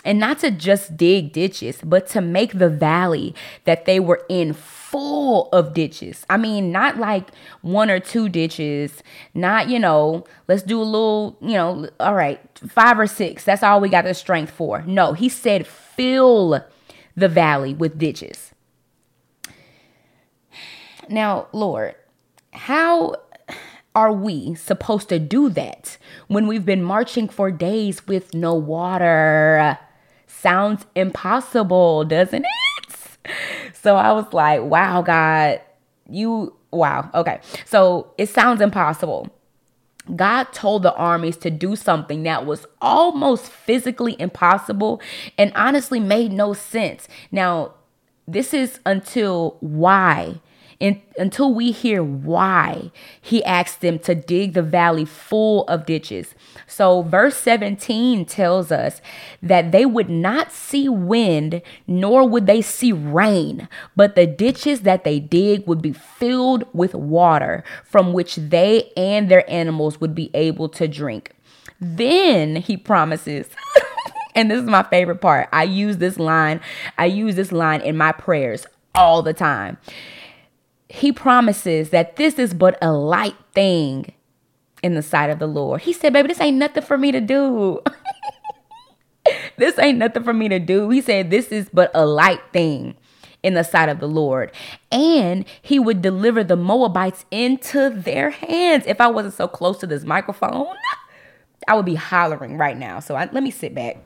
And 0.03 0.19
not 0.19 0.39
to 0.39 0.51
just 0.51 0.97
dig 0.97 1.31
ditches, 1.31 1.79
but 1.83 2.07
to 2.07 2.21
make 2.21 2.59
the 2.59 2.69
valley 2.69 3.33
that 3.63 3.85
they 3.85 4.01
were 4.01 4.25
in 4.27 4.53
full 4.53 5.47
of 5.49 5.73
ditches. 5.73 6.25
I 6.29 6.35
mean, 6.35 6.73
not 6.73 6.97
like 6.97 7.29
one 7.61 7.89
or 7.89 7.99
two 7.99 8.27
ditches, 8.27 9.01
not, 9.33 9.69
you 9.69 9.79
know, 9.79 10.25
let's 10.49 10.63
do 10.63 10.81
a 10.81 10.83
little, 10.83 11.37
you 11.41 11.53
know, 11.53 11.89
all 12.01 12.15
right, 12.15 12.39
five 12.67 12.99
or 12.99 13.07
six. 13.07 13.45
That's 13.45 13.63
all 13.63 13.79
we 13.79 13.87
got 13.87 14.03
the 14.03 14.13
strength 14.13 14.51
for. 14.51 14.81
No, 14.83 15.13
he 15.13 15.29
said 15.29 15.65
fill 15.67 16.63
the 17.19 17.27
valley 17.27 17.73
with 17.73 17.97
ditches. 17.97 18.53
Now, 21.09 21.47
Lord, 21.53 21.95
how 22.51 23.15
are 23.95 24.13
we 24.13 24.55
supposed 24.55 25.09
to 25.09 25.19
do 25.19 25.49
that 25.49 25.97
when 26.27 26.47
we've 26.47 26.65
been 26.65 26.83
marching 26.83 27.27
for 27.27 27.51
days 27.51 28.05
with 28.07 28.33
no 28.33 28.53
water? 28.53 29.77
Sounds 30.27 30.85
impossible, 30.95 32.05
doesn't 32.05 32.45
it? 32.45 33.17
So 33.73 33.95
I 33.95 34.11
was 34.11 34.31
like, 34.33 34.61
wow, 34.61 35.01
God, 35.01 35.61
you, 36.09 36.55
wow. 36.71 37.09
Okay. 37.13 37.39
So 37.65 38.13
it 38.17 38.29
sounds 38.29 38.61
impossible. 38.61 39.29
God 40.15 40.45
told 40.53 40.83
the 40.83 40.93
armies 40.95 41.37
to 41.37 41.49
do 41.49 41.75
something 41.75 42.23
that 42.23 42.45
was 42.45 42.65
almost 42.81 43.45
physically 43.45 44.15
impossible 44.19 45.01
and 45.37 45.51
honestly 45.55 45.99
made 45.99 46.31
no 46.31 46.53
sense. 46.53 47.07
Now, 47.31 47.73
this 48.27 48.53
is 48.53 48.79
until 48.85 49.57
why 49.59 50.39
and 50.81 51.01
until 51.17 51.53
we 51.53 51.71
hear 51.71 52.01
why 52.01 52.91
he 53.19 53.43
asked 53.43 53.81
them 53.81 53.99
to 53.99 54.15
dig 54.15 54.53
the 54.53 54.61
valley 54.61 55.03
full 55.03 55.65
of 55.65 55.85
ditches. 55.85 56.33
So, 56.67 57.01
verse 57.01 57.35
17 57.35 58.25
tells 58.25 58.71
us 58.71 59.01
that 59.43 59.71
they 59.71 59.85
would 59.85 60.09
not 60.09 60.51
see 60.51 60.87
wind, 60.87 61.61
nor 61.85 62.27
would 62.27 62.45
they 62.45 62.61
see 62.61 62.93
rain, 62.93 63.67
but 63.95 64.15
the 64.15 64.25
ditches 64.25 64.81
that 64.81 65.03
they 65.03 65.19
dig 65.19 65.67
would 65.67 65.81
be 65.81 65.91
filled 65.91 66.63
with 66.73 66.95
water 66.95 67.63
from 67.83 68.13
which 68.13 68.35
they 68.35 68.91
and 68.95 69.29
their 69.29 69.49
animals 69.49 69.99
would 69.99 70.15
be 70.15 70.31
able 70.33 70.69
to 70.69 70.87
drink. 70.87 71.33
Then 71.81 72.57
he 72.57 72.77
promises. 72.77 73.49
and 74.35 74.49
this 74.49 74.61
is 74.61 74.69
my 74.69 74.83
favorite 74.83 75.19
part. 75.19 75.49
I 75.51 75.63
use 75.63 75.97
this 75.97 76.17
line. 76.17 76.61
I 76.97 77.05
use 77.05 77.35
this 77.35 77.51
line 77.51 77.81
in 77.81 77.97
my 77.97 78.13
prayers 78.13 78.65
all 78.95 79.21
the 79.21 79.33
time 79.33 79.77
he 80.89 81.11
promises 81.11 81.91
that 81.91 82.15
this 82.15 82.39
is 82.39 82.53
but 82.53 82.77
a 82.81 82.91
light 82.91 83.37
thing 83.53 84.11
in 84.81 84.95
the 84.95 85.03
sight 85.03 85.29
of 85.29 85.39
the 85.39 85.47
Lord. 85.47 85.81
He 85.81 85.93
said, 85.93 86.13
Baby, 86.13 86.29
this 86.29 86.41
ain't 86.41 86.57
nothing 86.57 86.83
for 86.83 86.97
me 86.97 87.11
to 87.11 87.21
do. 87.21 87.79
this 89.57 89.77
ain't 89.77 89.99
nothing 89.99 90.23
for 90.23 90.33
me 90.33 90.49
to 90.49 90.59
do. 90.59 90.89
He 90.89 91.01
said, 91.01 91.29
This 91.29 91.47
is 91.49 91.69
but 91.71 91.91
a 91.93 92.05
light 92.05 92.41
thing 92.51 92.95
in 93.43 93.53
the 93.53 93.63
sight 93.63 93.87
of 93.87 93.99
the 93.99 94.07
Lord. 94.07 94.51
And 94.91 95.45
he 95.61 95.77
would 95.77 96.01
deliver 96.01 96.43
the 96.43 96.57
Moabites 96.57 97.25
into 97.29 97.91
their 97.91 98.31
hands. 98.31 98.85
If 98.87 98.99
I 98.99 99.07
wasn't 99.07 99.35
so 99.35 99.47
close 99.47 99.77
to 99.79 99.87
this 99.87 100.03
microphone, 100.03 100.75
I 101.67 101.75
would 101.75 101.85
be 101.85 101.95
hollering 101.95 102.57
right 102.57 102.77
now. 102.77 102.99
So 102.99 103.15
I, 103.15 103.29
let 103.31 103.43
me 103.43 103.51
sit 103.51 103.75
back. 103.75 103.97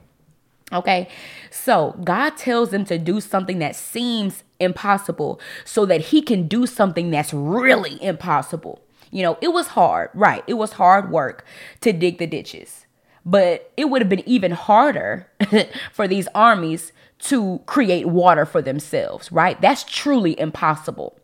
Okay. 0.73 1.07
So 1.49 1.95
God 2.03 2.31
tells 2.31 2.71
them 2.71 2.83
to 2.85 2.97
do 2.97 3.21
something 3.21 3.59
that 3.59 3.75
seems 3.75 4.43
impossible 4.63 5.39
so 5.65 5.86
that 5.86 6.01
he 6.01 6.22
can 6.22 6.48
do 6.48 6.65
something 6.65 7.12
that's 7.12 7.34
really 7.34 8.01
impossible. 8.03 8.82
You 9.12 9.24
know, 9.24 9.38
it 9.41 9.53
was 9.53 9.67
hard, 9.67 10.10
right? 10.13 10.43
It 10.48 10.55
was 10.55 10.74
hard 10.74 11.12
work 11.12 11.46
to 11.82 11.93
dig 11.93 12.17
the 12.17 12.27
ditches. 12.27 12.86
But 13.25 13.72
it 13.77 13.86
would 13.86 14.01
have 14.01 14.10
been 14.10 14.27
even 14.27 14.51
harder 14.51 15.27
for 15.93 16.08
these 16.08 16.27
armies 16.34 16.91
to 17.20 17.62
create 17.65 18.08
water 18.08 18.46
for 18.46 18.62
themselves, 18.62 19.32
right? 19.32 19.60
That's 19.62 19.84
truly 19.84 20.38
impossible. 20.39 21.17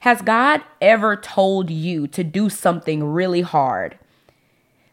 Has 0.00 0.22
God 0.22 0.62
ever 0.80 1.16
told 1.16 1.70
you 1.70 2.06
to 2.08 2.22
do 2.22 2.48
something 2.48 3.04
really 3.04 3.40
hard 3.40 3.98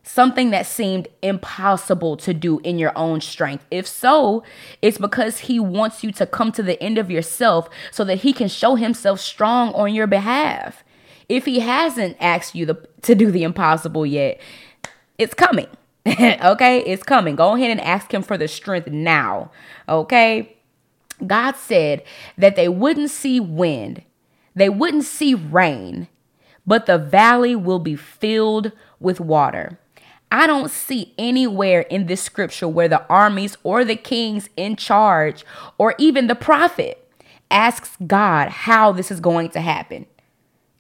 something 0.08 0.52
that 0.52 0.66
seemed 0.66 1.08
impossible 1.22 2.18
to 2.18 2.34
do 2.34 2.60
in 2.60 2.80
your 2.80 2.98
own 2.98 3.22
strength? 3.22 3.66
If 3.70 3.88
so, 3.88 4.44
it's 4.82 4.98
because 4.98 5.40
he 5.40 5.60
wants 5.60 6.04
you 6.04 6.12
to 6.14 6.26
come 6.26 6.52
to 6.54 6.64
the 6.64 6.82
end 6.82 6.98
of 6.98 7.12
yourself 7.12 7.70
so 7.92 8.04
that 8.06 8.20
he 8.20 8.34
can 8.34 8.48
show 8.48 8.76
himself 8.76 9.20
strong 9.20 9.74
on 9.74 9.94
your 9.94 10.08
behalf. 10.08 10.84
If 11.30 11.46
he 11.46 11.60
hasn't 11.60 12.18
asked 12.20 12.56
you 12.56 12.66
the, 12.66 12.88
to 13.02 13.16
do 13.16 13.32
the 13.32 13.44
impossible 13.44 14.06
yet, 14.06 14.40
it's 15.18 15.34
coming. 15.34 15.68
okay, 16.08 16.80
it's 16.80 17.04
coming. 17.04 17.36
Go 17.36 17.56
ahead 17.56 17.72
and 17.72 17.82
ask 17.82 18.14
him 18.14 18.22
for 18.22 18.38
the 18.38 18.48
strength 18.48 18.88
now. 18.88 19.52
Okay. 19.90 20.58
God 21.26 21.56
said 21.56 22.04
that 22.38 22.56
they 22.56 22.70
wouldn't 22.70 23.10
see 23.10 23.40
wind, 23.40 24.04
they 24.56 24.70
wouldn't 24.70 25.04
see 25.04 25.34
rain, 25.34 26.08
but 26.66 26.86
the 26.86 26.98
valley 26.98 27.56
will 27.56 27.80
be 27.80 27.96
filled 27.96 28.72
with 29.00 29.20
water. 29.20 29.80
I 30.32 30.46
don't 30.46 30.70
see 30.70 31.14
anywhere 31.18 31.82
in 31.82 32.08
this 32.08 32.22
scripture 32.22 32.68
where 32.68 32.90
the 32.90 33.06
armies 33.08 33.58
or 33.64 33.86
the 33.86 33.96
kings 33.96 34.50
in 34.58 34.76
charge 34.76 35.46
or 35.78 35.96
even 35.98 36.28
the 36.28 36.36
prophet 36.36 37.08
asks 37.50 37.96
God 38.06 38.50
how 38.50 38.92
this 38.92 39.10
is 39.10 39.20
going 39.20 39.50
to 39.52 39.62
happen. 39.62 40.06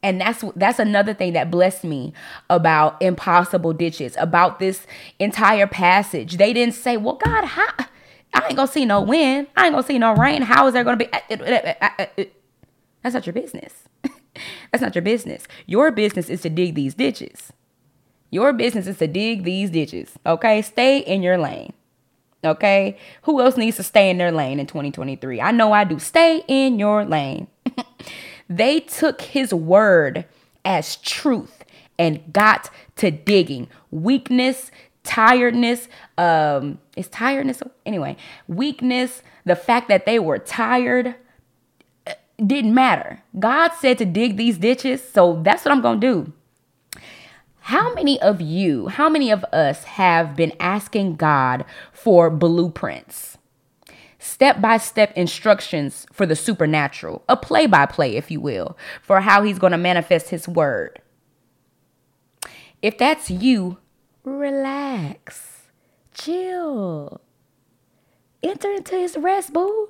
And 0.03 0.21
that's 0.21 0.43
that's 0.55 0.79
another 0.79 1.13
thing 1.13 1.33
that 1.33 1.49
blessed 1.49 1.83
me 1.83 2.13
about 2.49 3.01
impossible 3.01 3.73
ditches, 3.73 4.15
about 4.19 4.59
this 4.59 4.85
entire 5.17 5.67
passage. 5.67 6.37
They 6.37 6.53
didn't 6.53 6.75
say, 6.75 6.97
"Well, 6.97 7.15
God, 7.15 7.45
how 7.45 7.67
I 8.33 8.45
ain't 8.47 8.55
gonna 8.55 8.67
see 8.67 8.85
no 8.85 9.01
wind. 9.01 9.47
I 9.55 9.65
ain't 9.65 9.73
gonna 9.73 9.87
see 9.87 9.97
no 9.97 10.13
rain. 10.13 10.43
How 10.43 10.67
is 10.67 10.73
there 10.73 10.83
gonna 10.83 10.97
be?" 10.97 11.11
Uh, 11.11 11.19
uh, 11.31 11.89
uh, 11.99 12.23
that's 13.01 13.15
not 13.15 13.25
your 13.25 13.33
business. 13.33 13.73
that's 14.71 14.81
not 14.81 14.93
your 14.93 15.01
business. 15.01 15.47
Your 15.65 15.91
business 15.91 16.29
is 16.29 16.41
to 16.41 16.49
dig 16.49 16.75
these 16.75 16.93
ditches. 16.93 17.51
Your 18.29 18.53
business 18.53 18.87
is 18.87 18.97
to 18.97 19.07
dig 19.07 19.43
these 19.43 19.69
ditches. 19.69 20.11
Okay. 20.25 20.61
Stay 20.61 20.99
in 20.99 21.23
your 21.23 21.37
lane. 21.37 21.73
Okay. 22.43 22.97
Who 23.23 23.41
else 23.41 23.57
needs 23.57 23.77
to 23.77 23.83
stay 23.83 24.09
in 24.09 24.17
their 24.17 24.31
lane 24.31 24.59
in 24.59 24.67
2023? 24.67 25.41
I 25.41 25.51
know 25.51 25.71
I 25.73 25.83
do. 25.83 25.99
Stay 25.99 26.43
in 26.47 26.79
your 26.79 27.05
lane. 27.05 27.47
they 28.49 28.79
took 28.81 29.21
his 29.21 29.53
word 29.53 30.25
as 30.63 30.97
truth 30.97 31.63
and 31.97 32.21
got 32.31 32.69
to 32.97 33.11
digging. 33.11 33.67
Weakness, 33.91 34.71
tiredness, 35.03 35.87
um, 36.17 36.79
is 36.95 37.07
tiredness 37.07 37.61
anyway, 37.85 38.17
weakness, 38.47 39.23
the 39.45 39.55
fact 39.55 39.87
that 39.87 40.05
they 40.05 40.19
were 40.19 40.37
tired 40.37 41.15
uh, 42.05 42.13
didn't 42.45 42.73
matter. 42.73 43.23
God 43.39 43.71
said 43.79 43.97
to 43.99 44.05
dig 44.05 44.37
these 44.37 44.57
ditches, 44.57 45.01
so 45.07 45.41
that's 45.41 45.65
what 45.65 45.71
I'm 45.71 45.81
gonna 45.81 45.99
do. 45.99 46.33
How 47.67 47.93
many 47.93 48.17
of 48.21 48.39
you, 48.39 48.87
how 48.87 49.09
many 49.09 49.29
of 49.29 49.43
us 49.51 49.83
have 49.83 50.37
been 50.37 50.53
asking 50.57 51.17
God 51.17 51.65
for 51.91 52.29
blueprints? 52.29 53.37
Step 54.19 54.61
by 54.61 54.77
step 54.77 55.11
instructions 55.17 56.05
for 56.13 56.25
the 56.25 56.37
supernatural, 56.37 57.25
a 57.27 57.35
play 57.35 57.65
by 57.67 57.85
play, 57.85 58.15
if 58.15 58.31
you 58.31 58.39
will, 58.39 58.77
for 59.01 59.19
how 59.19 59.43
He's 59.43 59.59
going 59.59 59.71
to 59.71 59.77
manifest 59.77 60.29
His 60.29 60.47
word. 60.47 61.01
If 62.81 62.97
that's 62.97 63.29
you, 63.29 63.79
relax, 64.23 65.63
chill, 66.13 67.19
enter 68.41 68.71
into 68.71 68.95
His 68.95 69.17
rest, 69.17 69.51
boo. 69.51 69.89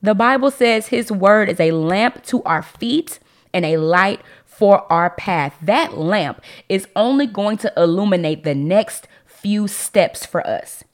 The 0.00 0.14
Bible 0.14 0.50
says 0.50 0.86
His 0.86 1.12
word 1.12 1.50
is 1.50 1.60
a 1.60 1.72
lamp 1.72 2.24
to 2.28 2.42
our 2.44 2.62
feet 2.62 3.18
and 3.52 3.66
a 3.66 3.76
light 3.76 4.20
for 4.50 4.90
our 4.92 5.10
path. 5.10 5.56
That 5.62 5.96
lamp 5.96 6.42
is 6.68 6.86
only 6.94 7.26
going 7.26 7.56
to 7.58 7.72
illuminate 7.76 8.44
the 8.44 8.54
next 8.54 9.08
few 9.24 9.68
steps 9.68 10.26
for 10.26 10.46
us. 10.46 10.84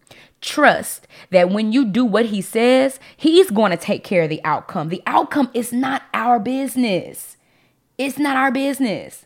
Trust 0.40 1.08
that 1.30 1.50
when 1.50 1.72
you 1.72 1.84
do 1.86 2.04
what 2.04 2.26
he 2.26 2.40
says, 2.40 3.00
he's 3.16 3.50
going 3.50 3.72
to 3.72 3.76
take 3.76 4.04
care 4.04 4.22
of 4.22 4.28
the 4.28 4.44
outcome. 4.44 4.90
The 4.90 5.02
outcome 5.06 5.50
is 5.54 5.72
not 5.72 6.02
our 6.14 6.38
business. 6.38 7.36
It's 7.98 8.18
not 8.18 8.36
our 8.36 8.52
business. 8.52 9.24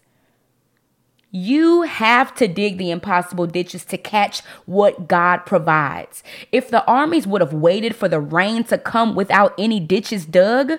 You 1.33 1.83
have 1.83 2.35
to 2.37 2.49
dig 2.49 2.79
the 2.79 2.91
impossible 2.91 3.47
ditches 3.47 3.85
to 3.87 3.99
catch 3.99 4.41
what 4.65 5.07
God 5.07 5.39
provides. 5.45 6.23
If 6.51 6.71
the 6.71 6.85
armies 6.87 7.27
would 7.27 7.41
have 7.41 7.53
waited 7.53 7.95
for 7.95 8.09
the 8.09 8.21
rain 8.21 8.65
to 8.65 8.79
come 8.79 9.15
without 9.15 9.55
any 9.59 9.81
ditches 9.81 10.25
dug, 10.25 10.79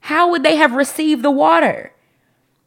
how 0.00 0.30
would 0.30 0.42
they 0.42 0.56
have 0.56 0.72
received 0.72 1.22
the 1.22 1.30
water? 1.30 1.92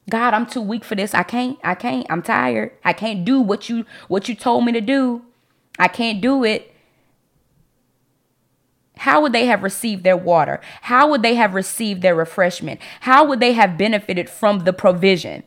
God, 0.10 0.34
I'm 0.34 0.46
too 0.46 0.62
weak 0.62 0.84
for 0.84 0.96
this. 0.96 1.14
I 1.14 1.24
can't. 1.24 1.58
I 1.64 1.76
can't. 1.76 2.06
I'm 2.10 2.22
tired. 2.22 2.72
I 2.84 2.94
can't 2.94 3.24
do 3.24 3.40
what 3.40 3.70
you 3.70 3.86
what 4.08 4.28
you 4.28 4.36
told 4.36 4.66
me 4.66 4.72
to 4.72 4.82
do. 4.82 5.24
I 5.80 5.88
can't 5.88 6.22
do 6.22 6.44
it. 6.44 6.74
How 8.98 9.22
would 9.22 9.34
they 9.34 9.48
have 9.48 9.64
received 9.64 10.04
their 10.04 10.18
water? 10.18 10.62
How 10.84 11.10
would 11.10 11.24
they 11.24 11.36
have 11.36 11.56
received 11.56 12.02
their 12.02 12.14
refreshment? 12.14 12.80
How 13.02 13.24
would 13.26 13.40
they 13.40 13.54
have 13.54 13.78
benefited 13.78 14.30
from 14.30 14.60
the 14.60 14.74
provision? 14.74 15.44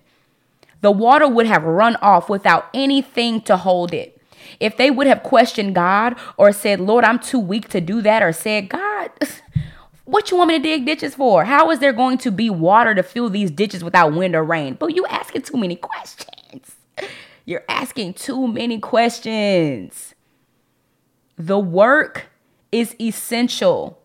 The 0.80 0.90
water 0.90 1.28
would 1.28 1.46
have 1.46 1.62
run 1.62 1.96
off 1.96 2.28
without 2.28 2.68
anything 2.74 3.40
to 3.42 3.56
hold 3.56 3.94
it. 3.94 4.20
If 4.60 4.76
they 4.76 4.90
would 4.90 5.06
have 5.06 5.22
questioned 5.22 5.74
God 5.74 6.16
or 6.36 6.52
said, 6.52 6.80
Lord, 6.80 7.04
I'm 7.04 7.18
too 7.18 7.38
weak 7.38 7.68
to 7.68 7.80
do 7.80 8.02
that, 8.02 8.22
or 8.22 8.32
said, 8.32 8.68
God, 8.68 9.10
What 10.04 10.30
you 10.30 10.36
want 10.36 10.48
me 10.48 10.58
to 10.58 10.62
dig 10.62 10.84
ditches 10.84 11.14
for? 11.14 11.44
How 11.44 11.70
is 11.70 11.78
there 11.78 11.92
going 11.92 12.18
to 12.18 12.30
be 12.30 12.50
water 12.50 12.94
to 12.94 13.02
fill 13.02 13.30
these 13.30 13.50
ditches 13.50 13.82
without 13.82 14.12
wind 14.12 14.34
or 14.34 14.44
rain? 14.44 14.74
But 14.74 14.94
you 14.94 15.06
asking 15.06 15.42
too 15.42 15.56
many 15.56 15.76
questions. 15.76 16.76
You're 17.46 17.64
asking 17.68 18.14
too 18.14 18.46
many 18.46 18.78
questions. 18.80 20.14
The 21.36 21.58
work 21.58 22.26
is 22.70 22.94
essential. 23.00 23.98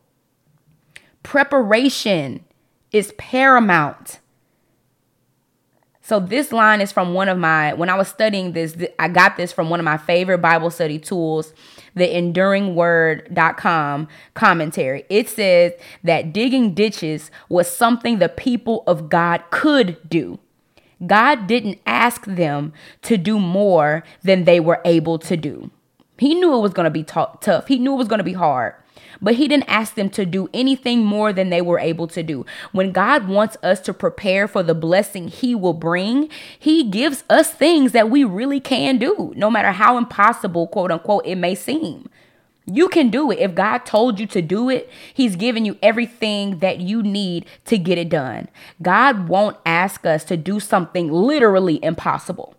Preparation 1.24 2.46
is 2.91 3.13
paramount. 3.18 4.20
So 6.01 6.20
this 6.20 6.51
line 6.51 6.82
is 6.82 6.91
from 6.91 7.13
one 7.13 7.29
of 7.29 7.38
my 7.38 7.74
when 7.74 7.89
I 7.89 7.96
was 7.96 8.08
studying 8.08 8.53
this 8.53 8.75
I 8.98 9.10
got 9.10 9.38
this 9.38 9.51
from 9.51 9.70
one 9.70 9.79
of 9.79 9.84
my 9.84 9.98
favorite 9.98 10.39
Bible 10.39 10.72
study 10.72 10.98
tools, 10.98 11.53
the 12.00 12.08
enduringword.com 12.08 14.08
commentary. 14.34 15.06
It 15.10 15.29
says 15.29 15.74
that 16.03 16.34
digging 16.34 16.74
ditches 16.74 17.29
was 17.48 17.70
something 17.70 18.18
the 18.18 18.29
people 18.29 18.84
of 18.88 19.10
God 19.10 19.44
could 19.51 19.98
do. 20.10 20.39
God 21.06 21.48
didn't 21.48 21.79
ask 21.86 22.25
them 22.25 22.74
to 23.03 23.18
do 23.18 23.39
more 23.39 24.03
than 24.24 24.44
they 24.44 24.60
were 24.60 24.82
able 24.84 25.20
to 25.20 25.38
do. 25.38 25.72
He 26.18 26.36
knew 26.36 26.56
it 26.56 26.62
was 26.62 26.74
going 26.74 26.86
to 26.86 26.91
be 26.91 27.03
t- 27.03 27.24
tough. 27.39 27.68
He 27.68 27.79
knew 27.79 27.94
it 27.94 27.98
was 27.98 28.10
going 28.10 28.18
to 28.18 28.25
be 28.25 28.34
hard. 28.34 28.74
But 29.22 29.36
he 29.36 29.48
didn't 29.48 29.70
ask 29.70 29.96
them 29.96 30.10
to 30.12 30.26
do 30.26 30.50
anything 30.54 31.04
more 31.04 31.34
than 31.34 31.50
they 31.50 31.62
were 31.62 31.80
able 31.80 32.08
to 32.08 32.24
do. 32.24 32.46
When 32.72 32.92
God 32.92 33.28
wants 33.28 33.58
us 33.62 33.80
to 33.82 33.94
prepare 33.94 34.48
for 34.48 34.64
the 34.64 34.76
blessing 34.76 35.28
he 35.28 35.54
will 35.56 35.74
bring, 35.74 36.30
he 36.58 36.84
gives 36.84 37.24
us 37.30 37.52
things 37.52 37.92
that 37.92 38.10
we 38.10 38.24
really 38.24 38.60
can 38.60 38.98
do, 38.98 39.34
no 39.36 39.50
matter 39.50 39.72
how 39.72 39.98
impossible, 39.98 40.68
quote 40.68 40.92
unquote, 40.92 41.26
it 41.26 41.36
may 41.36 41.56
seem. 41.56 42.10
You 42.72 42.88
can 42.88 43.10
do 43.10 43.32
it. 43.32 43.40
If 43.40 43.56
God 43.56 43.80
told 43.80 44.20
you 44.20 44.28
to 44.28 44.42
do 44.42 44.70
it, 44.70 44.90
He's 45.14 45.36
given 45.36 45.66
you 45.66 45.78
everything 45.82 46.60
that 46.60 46.80
you 46.80 47.02
need 47.02 47.46
to 47.66 47.78
get 47.78 47.98
it 47.98 48.10
done. 48.10 48.48
God 48.82 49.28
won't 49.28 49.58
ask 49.66 50.06
us 50.06 50.24
to 50.26 50.38
do 50.38 50.60
something 50.60 51.12
literally 51.12 51.84
impossible. 51.84 52.56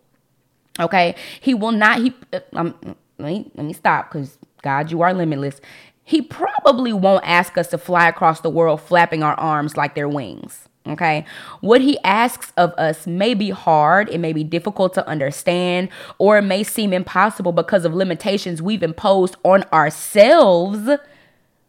Okay? 0.79 1.15
He 1.39 1.53
will 1.53 1.71
not, 1.71 1.99
He, 1.99 2.13
um, 2.53 2.75
let, 3.17 3.29
me, 3.31 3.51
let 3.55 3.65
me 3.65 3.73
stop 3.73 4.11
because 4.11 4.37
God, 4.61 4.91
you 4.91 5.01
are 5.01 5.13
limitless. 5.13 5.61
He 6.03 6.21
probably 6.21 6.93
won't 6.93 7.25
ask 7.25 7.57
us 7.57 7.67
to 7.69 7.77
fly 7.77 8.07
across 8.07 8.41
the 8.41 8.49
world 8.49 8.81
flapping 8.81 9.23
our 9.23 9.35
arms 9.35 9.77
like 9.77 9.95
they're 9.95 10.09
wings. 10.09 10.67
Okay. 10.87 11.25
What 11.59 11.81
he 11.81 11.99
asks 12.03 12.51
of 12.57 12.71
us 12.71 13.05
may 13.05 13.35
be 13.35 13.51
hard, 13.51 14.09
it 14.09 14.17
may 14.17 14.33
be 14.33 14.43
difficult 14.43 14.95
to 14.95 15.07
understand, 15.07 15.89
or 16.17 16.39
it 16.39 16.43
may 16.43 16.63
seem 16.63 16.91
impossible 16.91 17.51
because 17.51 17.85
of 17.85 17.93
limitations 17.93 18.61
we've 18.61 18.81
imposed 18.81 19.35
on 19.43 19.63
ourselves 19.71 20.89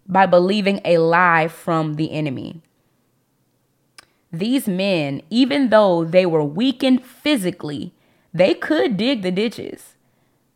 by 0.07 0.25
believing 0.25 0.81
a 0.85 0.99
lie 0.99 1.49
from 1.49 1.95
the 1.95 2.11
enemy. 2.13 2.63
These 4.33 4.67
men, 4.67 5.21
even 5.29 5.69
though 5.69 6.05
they 6.05 6.25
were 6.25 6.43
weakened 6.43 7.05
physically, 7.05 7.93
they 8.33 8.55
could 8.55 8.97
dig 8.97 9.21
the 9.21 9.31
ditches. 9.31 9.95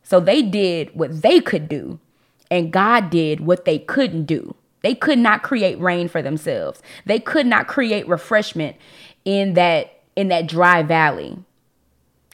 So 0.02 0.18
they 0.18 0.40
did 0.40 0.94
what 0.94 1.20
they 1.20 1.40
could 1.40 1.68
do, 1.68 2.00
and 2.50 2.72
God 2.72 3.10
did 3.10 3.40
what 3.40 3.64
they 3.64 3.78
couldn't 3.78 4.24
do. 4.24 4.54
They 4.82 4.94
could 4.94 5.18
not 5.18 5.42
create 5.42 5.80
rain 5.80 6.08
for 6.08 6.22
themselves. 6.22 6.80
They 7.04 7.18
could 7.18 7.46
not 7.46 7.66
create 7.66 8.06
refreshment 8.08 8.76
in 9.24 9.54
that 9.54 10.02
in 10.14 10.28
that 10.28 10.46
dry 10.46 10.82
valley. 10.82 11.38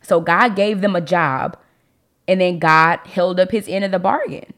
So 0.02 0.20
God 0.20 0.54
gave 0.54 0.80
them 0.80 0.94
a 0.94 1.00
job 1.00 1.56
and 2.28 2.40
then 2.40 2.58
God 2.58 3.00
held 3.04 3.40
up 3.40 3.50
his 3.50 3.68
end 3.68 3.84
of 3.84 3.90
the 3.90 3.98
bargain. 3.98 4.52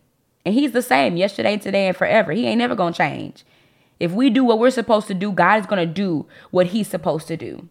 And 0.45 0.55
he's 0.55 0.73
the 0.73 0.83
same 0.83 1.17
yesterday, 1.17 1.57
today, 1.57 1.89
and 1.89 1.97
forever. 1.97 2.33
He 2.33 2.47
ain't 2.47 2.59
never 2.59 2.75
going 2.75 2.93
to 2.93 2.99
change. 2.99 3.45
If 3.99 4.13
we 4.13 4.29
do 4.29 4.45
what 4.45 4.59
we're 4.59 4.71
supposed 4.71 5.07
to 5.07 5.15
do, 5.15 5.33
God 5.33 5.61
is 5.61 5.67
going 5.67 5.87
to 5.87 5.93
do 5.93 6.27
what 6.51 6.69
he's 6.69 6.89
supposed 6.89 7.27
to 7.29 7.37
do. 7.37 7.69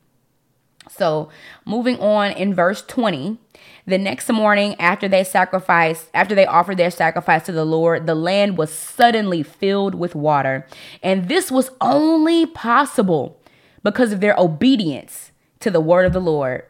So, 0.89 1.29
moving 1.65 1.99
on 1.99 2.31
in 2.31 2.53
verse 2.53 2.81
20, 2.81 3.37
the 3.85 3.97
next 3.97 4.29
morning 4.29 4.79
after 4.79 5.07
they 5.07 5.23
sacrificed, 5.23 6.09
after 6.13 6.33
they 6.35 6.45
offered 6.45 6.77
their 6.77 6.91
sacrifice 6.91 7.43
to 7.45 7.51
the 7.51 7.65
Lord, 7.65 8.07
the 8.07 8.15
land 8.15 8.57
was 8.57 8.71
suddenly 8.71 9.43
filled 9.43 9.95
with 9.95 10.15
water. 10.15 10.65
And 11.01 11.27
this 11.27 11.51
was 11.51 11.69
only 11.81 12.45
possible 12.45 13.39
because 13.83 14.11
of 14.11 14.21
their 14.21 14.35
obedience 14.37 15.31
to 15.59 15.69
the 15.69 15.81
word 15.81 16.05
of 16.05 16.13
the 16.13 16.21
Lord. 16.21 16.63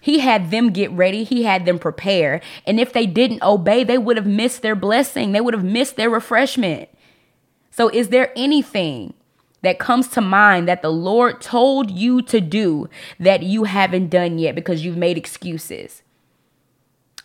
He 0.00 0.18
had 0.18 0.50
them 0.50 0.70
get 0.70 0.90
ready, 0.90 1.24
he 1.24 1.44
had 1.44 1.64
them 1.64 1.78
prepare. 1.78 2.40
And 2.66 2.80
if 2.80 2.92
they 2.92 3.06
didn't 3.06 3.42
obey, 3.42 3.84
they 3.84 3.98
would 3.98 4.16
have 4.16 4.26
missed 4.26 4.62
their 4.62 4.74
blessing, 4.74 5.32
they 5.32 5.40
would 5.40 5.54
have 5.54 5.64
missed 5.64 5.96
their 5.96 6.10
refreshment. 6.10 6.88
So, 7.70 7.88
is 7.88 8.08
there 8.08 8.32
anything 8.36 9.14
that 9.62 9.78
comes 9.78 10.08
to 10.08 10.20
mind 10.20 10.68
that 10.68 10.82
the 10.82 10.90
Lord 10.90 11.40
told 11.40 11.90
you 11.90 12.20
to 12.22 12.40
do 12.40 12.88
that 13.18 13.42
you 13.42 13.64
haven't 13.64 14.08
done 14.08 14.38
yet 14.38 14.54
because 14.54 14.84
you've 14.84 14.96
made 14.96 15.16
excuses. 15.16 16.02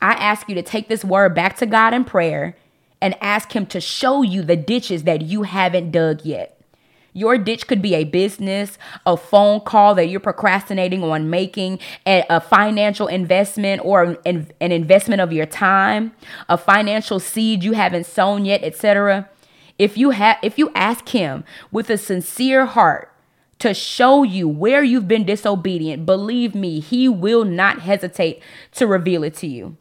I 0.02 0.14
ask 0.14 0.48
you 0.48 0.56
to 0.56 0.62
take 0.62 0.88
this 0.88 1.04
word 1.04 1.34
back 1.34 1.58
to 1.58 1.66
God 1.66 1.94
in 1.94 2.04
prayer 2.04 2.56
and 3.02 3.16
ask 3.22 3.52
Him 3.52 3.66
to 3.68 3.82
show 3.82 4.22
you 4.22 4.44
the 4.44 4.56
ditches 4.56 5.04
that 5.04 5.22
you 5.22 5.44
haven't 5.44 5.92
dug 5.92 6.24
yet. 6.26 6.58
Your 7.14 7.40
ditch 7.40 7.66
could 7.66 7.82
be 7.82 7.96
a 7.96 8.04
business, 8.04 8.78
a 9.04 9.18
phone 9.18 9.62
call 9.62 9.96
that 9.96 10.06
you're 10.06 10.20
procrastinating 10.20 11.04
on 11.04 11.32
making, 11.32 11.80
a, 12.06 12.40
financial 12.40 13.08
investment 13.08 13.82
or 13.84 14.20
an, 14.24 14.52
investment 14.62 15.20
of 15.20 15.34
your 15.34 15.48
time, 15.48 16.12
a 16.48 16.60
financial 16.60 17.20
seed 17.20 17.64
you 17.64 17.72
haven't 17.72 18.06
sown 18.06 18.46
yet, 18.46 18.64
etc. 18.64 19.28
If 19.80 19.98
you 19.98 20.12
have 20.12 20.38
if 20.44 20.60
you 20.60 20.72
ask 20.76 21.10
him 21.10 21.44
with 21.72 21.90
a 21.90 21.98
sincere 21.98 22.68
heart 22.68 23.12
to 23.60 23.74
show 23.74 24.22
you 24.22 24.48
where 24.48 24.84
you've 24.84 25.08
been 25.08 25.26
disobedient, 25.26 26.06
believe 26.06 26.54
me, 26.54 26.80
he 26.80 27.10
will 27.10 27.46
not 27.46 27.80
hesitate 27.80 28.44
to 28.74 28.86
reveal 28.86 29.24
it 29.24 29.34
to 29.38 29.48
you. 29.48 29.76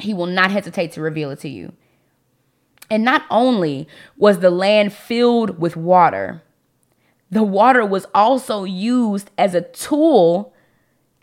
He 0.00 0.14
will 0.14 0.26
not 0.26 0.50
hesitate 0.50 0.92
to 0.92 1.00
reveal 1.00 1.30
it 1.30 1.40
to 1.40 1.48
you. 1.48 1.72
And 2.90 3.04
not 3.04 3.24
only 3.30 3.86
was 4.16 4.38
the 4.38 4.50
land 4.50 4.92
filled 4.92 5.58
with 5.58 5.76
water, 5.76 6.42
the 7.30 7.42
water 7.42 7.84
was 7.84 8.06
also 8.14 8.64
used 8.64 9.30
as 9.36 9.54
a 9.54 9.60
tool 9.60 10.54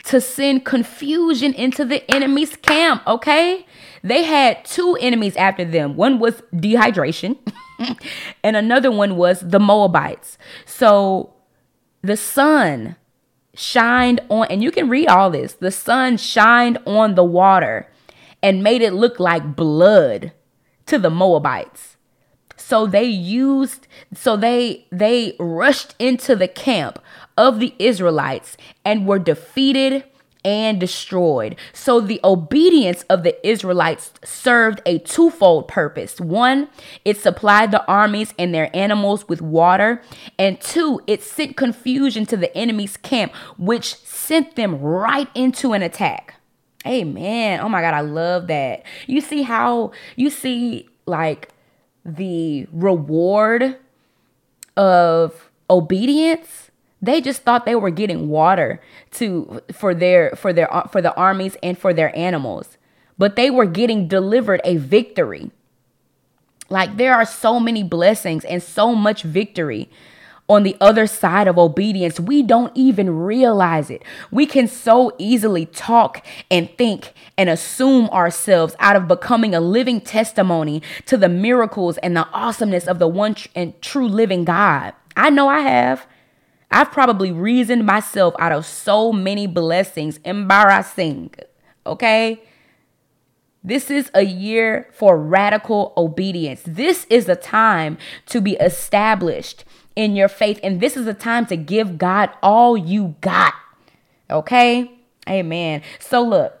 to 0.04 0.20
send 0.20 0.64
confusion 0.64 1.52
into 1.52 1.84
the 1.84 2.08
enemy's 2.08 2.54
camp, 2.56 3.02
okay? 3.08 3.66
They 4.04 4.22
had 4.22 4.64
two 4.64 4.96
enemies 5.00 5.34
after 5.34 5.64
them. 5.64 5.96
One 5.96 6.20
was 6.20 6.42
dehydration. 6.54 7.36
and 8.44 8.56
another 8.56 8.92
one 8.92 9.16
was 9.16 9.40
the 9.40 9.58
Moabites. 9.58 10.38
So 10.64 11.34
the 12.02 12.16
sun 12.16 12.94
shined 13.54 14.20
on, 14.28 14.46
and 14.48 14.62
you 14.62 14.70
can 14.70 14.88
read 14.88 15.08
all 15.08 15.30
this 15.30 15.54
the 15.54 15.70
sun 15.70 16.16
shined 16.18 16.78
on 16.86 17.14
the 17.14 17.24
water 17.24 17.90
and 18.42 18.62
made 18.62 18.82
it 18.82 18.92
look 18.92 19.18
like 19.18 19.56
blood 19.56 20.32
to 20.86 20.98
the 20.98 21.10
Moabites. 21.10 21.96
So 22.56 22.86
they 22.86 23.04
used, 23.04 23.86
so 24.14 24.36
they 24.36 24.86
they 24.90 25.36
rushed 25.38 25.94
into 25.98 26.34
the 26.34 26.48
camp 26.48 26.98
of 27.36 27.60
the 27.60 27.74
Israelites 27.78 28.56
and 28.84 29.06
were 29.06 29.18
defeated 29.18 30.04
and 30.46 30.78
destroyed. 30.78 31.56
So 31.72 32.00
the 32.00 32.20
obedience 32.22 33.02
of 33.10 33.24
the 33.24 33.46
Israelites 33.46 34.12
served 34.24 34.80
a 34.86 35.00
twofold 35.00 35.66
purpose. 35.66 36.20
One, 36.20 36.68
it 37.04 37.16
supplied 37.16 37.72
the 37.72 37.84
armies 37.86 38.32
and 38.38 38.54
their 38.54 38.74
animals 38.74 39.28
with 39.28 39.42
water. 39.42 40.02
And 40.38 40.60
two, 40.60 41.00
it 41.08 41.24
sent 41.24 41.56
confusion 41.56 42.26
to 42.26 42.36
the 42.36 42.56
enemy's 42.56 42.96
camp, 42.96 43.34
which 43.58 43.96
sent 43.96 44.54
them 44.54 44.80
right 44.80 45.28
into 45.34 45.72
an 45.72 45.82
attack. 45.82 46.35
Amen. 46.86 47.60
Oh 47.60 47.68
my 47.68 47.80
God, 47.80 47.94
I 47.94 48.00
love 48.00 48.46
that. 48.46 48.84
You 49.06 49.20
see 49.20 49.42
how, 49.42 49.92
you 50.16 50.30
see 50.30 50.88
like 51.06 51.50
the 52.04 52.66
reward 52.72 53.76
of 54.76 55.50
obedience 55.68 56.66
they 57.02 57.20
just 57.20 57.42
thought 57.42 57.66
they 57.66 57.74
were 57.74 57.90
getting 57.90 58.28
water 58.28 58.80
to 59.12 59.60
for 59.72 59.94
their 59.94 60.30
for 60.34 60.52
their 60.52 60.68
for 60.90 61.02
the 61.02 61.14
armies 61.14 61.56
and 61.62 61.78
for 61.78 61.92
their 61.92 62.14
animals. 62.16 62.78
But 63.18 63.36
they 63.36 63.50
were 63.50 63.66
getting 63.66 64.08
delivered 64.08 64.60
a 64.64 64.76
victory. 64.76 65.50
Like 66.68 66.96
there 66.96 67.14
are 67.14 67.24
so 67.24 67.60
many 67.60 67.82
blessings 67.82 68.44
and 68.44 68.62
so 68.62 68.94
much 68.94 69.22
victory 69.22 69.88
on 70.48 70.62
the 70.62 70.76
other 70.80 71.06
side 71.06 71.48
of 71.48 71.58
obedience. 71.58 72.20
We 72.20 72.42
don't 72.42 72.72
even 72.76 73.10
realize 73.10 73.90
it. 73.90 74.02
We 74.30 74.46
can 74.46 74.68
so 74.68 75.12
easily 75.18 75.66
talk 75.66 76.24
and 76.50 76.70
think 76.76 77.12
and 77.36 77.48
assume 77.48 78.08
ourselves 78.10 78.76
out 78.78 78.96
of 78.96 79.08
becoming 79.08 79.54
a 79.54 79.60
living 79.60 80.00
testimony 80.00 80.82
to 81.06 81.16
the 81.16 81.28
miracles 81.28 81.98
and 81.98 82.16
the 82.16 82.28
awesomeness 82.32 82.86
of 82.86 82.98
the 82.98 83.08
one 83.08 83.34
tr- 83.34 83.48
and 83.54 83.80
true 83.82 84.08
living 84.08 84.44
God. 84.44 84.94
I 85.16 85.30
know 85.30 85.48
I 85.48 85.60
have. 85.60 86.06
I've 86.70 86.92
probably 86.92 87.32
reasoned 87.32 87.86
myself 87.86 88.34
out 88.38 88.52
of 88.52 88.66
so 88.66 89.12
many 89.12 89.46
blessings. 89.46 90.18
Embarrassing. 90.24 91.34
Okay? 91.84 92.42
This 93.62 93.90
is 93.90 94.10
a 94.14 94.22
year 94.22 94.88
for 94.92 95.18
radical 95.18 95.92
obedience. 95.96 96.62
This 96.64 97.04
is 97.10 97.28
a 97.28 97.34
time 97.34 97.98
to 98.26 98.40
be 98.40 98.52
established 98.54 99.64
in 99.96 100.14
your 100.14 100.28
faith. 100.28 100.60
And 100.62 100.80
this 100.80 100.96
is 100.96 101.06
a 101.06 101.14
time 101.14 101.46
to 101.46 101.56
give 101.56 101.98
God 101.98 102.30
all 102.42 102.76
you 102.76 103.16
got. 103.22 103.54
Okay? 104.30 104.92
Amen. 105.28 105.82
So, 105.98 106.22
look. 106.22 106.52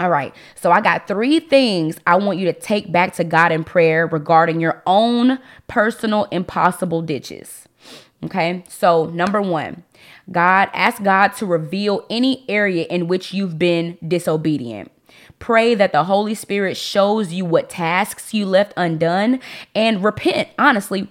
All 0.00 0.08
right. 0.08 0.34
So, 0.54 0.70
I 0.70 0.80
got 0.80 1.06
three 1.06 1.40
things 1.40 1.98
I 2.06 2.16
want 2.16 2.38
you 2.38 2.46
to 2.46 2.52
take 2.52 2.90
back 2.90 3.14
to 3.16 3.24
God 3.24 3.52
in 3.52 3.64
prayer 3.64 4.06
regarding 4.06 4.60
your 4.60 4.82
own 4.86 5.38
personal 5.66 6.24
impossible 6.30 7.02
ditches. 7.02 7.68
Okay. 8.24 8.64
So, 8.68 9.06
number 9.06 9.42
one, 9.42 9.82
God, 10.30 10.70
ask 10.72 11.02
God 11.02 11.28
to 11.38 11.46
reveal 11.46 12.06
any 12.08 12.44
area 12.48 12.84
in 12.84 13.08
which 13.08 13.34
you've 13.34 13.58
been 13.58 13.98
disobedient. 14.06 14.91
Pray 15.42 15.74
that 15.74 15.90
the 15.90 16.04
Holy 16.04 16.36
Spirit 16.36 16.76
shows 16.76 17.32
you 17.32 17.44
what 17.44 17.68
tasks 17.68 18.32
you 18.32 18.46
left 18.46 18.72
undone 18.76 19.40
and 19.74 20.04
repent. 20.04 20.48
Honestly, 20.56 21.08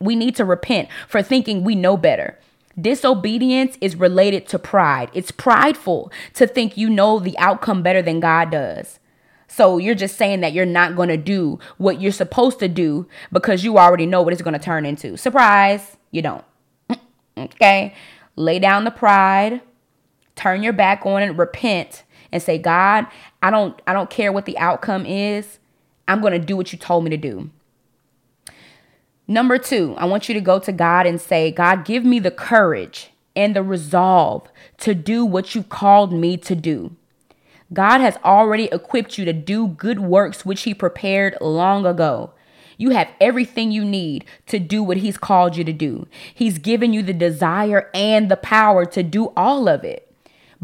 we 0.00 0.16
need 0.16 0.34
to 0.36 0.44
repent 0.46 0.88
for 1.06 1.22
thinking 1.22 1.62
we 1.62 1.74
know 1.74 1.98
better. 1.98 2.38
Disobedience 2.80 3.76
is 3.82 3.94
related 3.94 4.48
to 4.48 4.58
pride. 4.58 5.10
It's 5.12 5.30
prideful 5.30 6.10
to 6.32 6.46
think 6.46 6.78
you 6.78 6.88
know 6.88 7.18
the 7.18 7.36
outcome 7.36 7.82
better 7.82 8.00
than 8.00 8.20
God 8.20 8.50
does. 8.50 9.00
So 9.48 9.76
you're 9.76 9.94
just 9.94 10.16
saying 10.16 10.40
that 10.40 10.54
you're 10.54 10.64
not 10.64 10.96
going 10.96 11.10
to 11.10 11.18
do 11.18 11.58
what 11.76 12.00
you're 12.00 12.10
supposed 12.10 12.60
to 12.60 12.68
do 12.68 13.06
because 13.32 13.64
you 13.64 13.76
already 13.76 14.06
know 14.06 14.22
what 14.22 14.32
it's 14.32 14.40
going 14.40 14.58
to 14.58 14.64
turn 14.64 14.86
into. 14.86 15.18
Surprise, 15.18 15.98
you 16.10 16.22
don't. 16.22 16.44
okay? 17.36 17.94
Lay 18.34 18.58
down 18.58 18.84
the 18.84 18.90
pride, 18.90 19.60
turn 20.36 20.62
your 20.62 20.72
back 20.72 21.04
on 21.04 21.22
it, 21.22 21.36
repent 21.36 22.03
and 22.34 22.42
say, 22.42 22.58
"God, 22.58 23.06
I 23.40 23.50
don't 23.50 23.80
I 23.86 23.94
don't 23.94 24.10
care 24.10 24.32
what 24.32 24.44
the 24.44 24.58
outcome 24.58 25.06
is. 25.06 25.58
I'm 26.06 26.20
going 26.20 26.34
to 26.34 26.38
do 26.38 26.56
what 26.56 26.72
you 26.72 26.78
told 26.78 27.04
me 27.04 27.10
to 27.10 27.16
do." 27.16 27.50
Number 29.26 29.56
2, 29.56 29.94
I 29.96 30.04
want 30.04 30.28
you 30.28 30.34
to 30.34 30.40
go 30.42 30.58
to 30.58 30.72
God 30.72 31.06
and 31.06 31.18
say, 31.18 31.50
"God, 31.50 31.86
give 31.86 32.04
me 32.04 32.18
the 32.18 32.30
courage 32.30 33.10
and 33.34 33.56
the 33.56 33.62
resolve 33.62 34.50
to 34.78 34.94
do 34.94 35.24
what 35.24 35.54
you 35.54 35.62
called 35.62 36.12
me 36.12 36.36
to 36.36 36.54
do." 36.54 36.96
God 37.72 38.00
has 38.00 38.18
already 38.24 38.64
equipped 38.64 39.16
you 39.16 39.24
to 39.24 39.32
do 39.32 39.68
good 39.68 40.00
works 40.00 40.44
which 40.44 40.62
He 40.62 40.74
prepared 40.74 41.38
long 41.40 41.86
ago. 41.86 42.32
You 42.76 42.90
have 42.90 43.08
everything 43.20 43.70
you 43.70 43.84
need 43.84 44.24
to 44.46 44.58
do 44.58 44.82
what 44.82 44.98
He's 44.98 45.16
called 45.16 45.56
you 45.56 45.64
to 45.64 45.72
do. 45.72 46.06
He's 46.34 46.58
given 46.58 46.92
you 46.92 47.02
the 47.02 47.12
desire 47.12 47.90
and 47.94 48.28
the 48.28 48.36
power 48.36 48.84
to 48.86 49.02
do 49.02 49.32
all 49.36 49.68
of 49.68 49.84
it. 49.84 50.03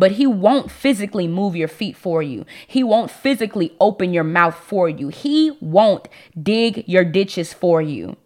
But 0.01 0.13
He 0.13 0.27
won't 0.27 0.71
physically 0.71 1.29
move 1.29 1.55
your 1.55 1.69
feet 1.69 1.95
for 1.95 2.23
you, 2.23 2.47
He 2.67 2.83
won't 2.83 3.11
physically 3.11 3.77
open 3.79 4.15
your 4.15 4.25
mouth 4.25 4.55
for 4.55 4.89
you, 4.89 5.09
He 5.09 5.53
won't 5.61 6.09
dig 6.43 6.89
your 6.89 7.05
ditches 7.05 7.53
for 7.53 7.83
you. 7.83 8.17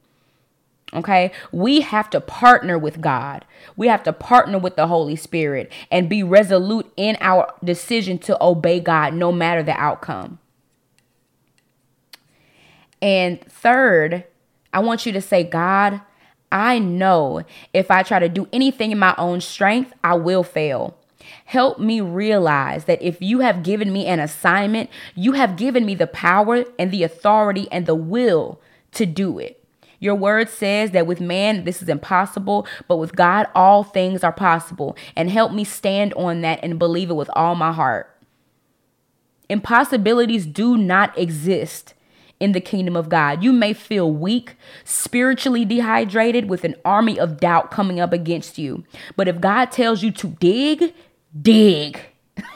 Okay. 0.94 1.32
We 1.50 1.80
have 1.80 2.08
to 2.10 2.20
partner 2.20 2.78
with 2.78 3.00
God. 3.00 3.44
We 3.76 3.88
have 3.88 4.04
to 4.04 4.12
partner 4.12 4.58
with 4.58 4.76
the 4.76 4.86
Holy 4.86 5.16
Spirit 5.16 5.72
and 5.90 6.08
be 6.08 6.22
resolute 6.22 6.92
in 6.96 7.16
our 7.20 7.52
decision 7.64 8.18
to 8.20 8.40
obey 8.40 8.78
God 8.78 9.12
no 9.12 9.32
matter 9.32 9.64
the 9.64 9.72
outcome. 9.72 10.38
And 13.02 13.40
third, 13.40 14.22
I 14.72 14.78
want 14.78 15.04
you 15.04 15.10
to 15.10 15.20
say, 15.20 15.42
God, 15.42 16.00
I 16.52 16.78
know 16.78 17.42
if 17.72 17.90
I 17.90 18.04
try 18.04 18.20
to 18.20 18.28
do 18.28 18.46
anything 18.52 18.92
in 18.92 18.98
my 19.00 19.16
own 19.18 19.40
strength, 19.40 19.92
I 20.04 20.14
will 20.14 20.44
fail. 20.44 20.96
Help 21.46 21.78
me 21.78 22.00
realize 22.00 22.84
that 22.84 23.02
if 23.02 23.20
you 23.20 23.40
have 23.40 23.62
given 23.62 23.92
me 23.92 24.06
an 24.06 24.20
assignment, 24.20 24.90
you 25.14 25.32
have 25.32 25.56
given 25.56 25.84
me 25.84 25.94
the 25.94 26.06
power 26.06 26.64
and 26.78 26.90
the 26.90 27.02
authority 27.02 27.68
and 27.70 27.86
the 27.86 27.94
will 27.94 28.60
to 28.92 29.06
do 29.06 29.38
it. 29.38 29.64
Your 30.00 30.14
word 30.14 30.50
says 30.50 30.90
that 30.90 31.06
with 31.06 31.20
man, 31.20 31.64
this 31.64 31.80
is 31.80 31.88
impossible, 31.88 32.66
but 32.88 32.96
with 32.96 33.16
God, 33.16 33.46
all 33.54 33.84
things 33.84 34.22
are 34.22 34.32
possible. 34.32 34.96
And 35.16 35.30
help 35.30 35.52
me 35.52 35.64
stand 35.64 36.12
on 36.14 36.42
that 36.42 36.60
and 36.62 36.78
believe 36.78 37.10
it 37.10 37.14
with 37.14 37.30
all 37.34 37.54
my 37.54 37.72
heart. 37.72 38.10
Impossibilities 39.48 40.46
do 40.46 40.76
not 40.76 41.16
exist 41.18 41.94
in 42.40 42.52
the 42.52 42.60
kingdom 42.60 42.96
of 42.96 43.08
God. 43.08 43.42
You 43.42 43.52
may 43.52 43.72
feel 43.72 44.10
weak, 44.10 44.56
spiritually 44.84 45.64
dehydrated, 45.64 46.50
with 46.50 46.64
an 46.64 46.74
army 46.84 47.18
of 47.18 47.40
doubt 47.40 47.70
coming 47.70 48.00
up 48.00 48.12
against 48.12 48.58
you. 48.58 48.84
But 49.16 49.28
if 49.28 49.40
God 49.40 49.66
tells 49.72 50.02
you 50.02 50.10
to 50.12 50.28
dig, 50.28 50.92
dig. 51.40 52.00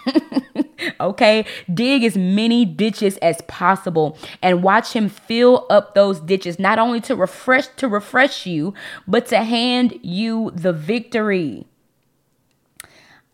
okay? 1.00 1.44
Dig 1.72 2.04
as 2.04 2.16
many 2.16 2.64
ditches 2.64 3.16
as 3.18 3.40
possible 3.42 4.18
and 4.42 4.62
watch 4.62 4.92
him 4.92 5.08
fill 5.08 5.66
up 5.70 5.94
those 5.94 6.20
ditches 6.20 6.58
not 6.58 6.78
only 6.78 7.00
to 7.02 7.16
refresh 7.16 7.68
to 7.76 7.88
refresh 7.88 8.46
you, 8.46 8.74
but 9.06 9.26
to 9.26 9.38
hand 9.44 9.98
you 10.02 10.50
the 10.54 10.72
victory. 10.72 11.66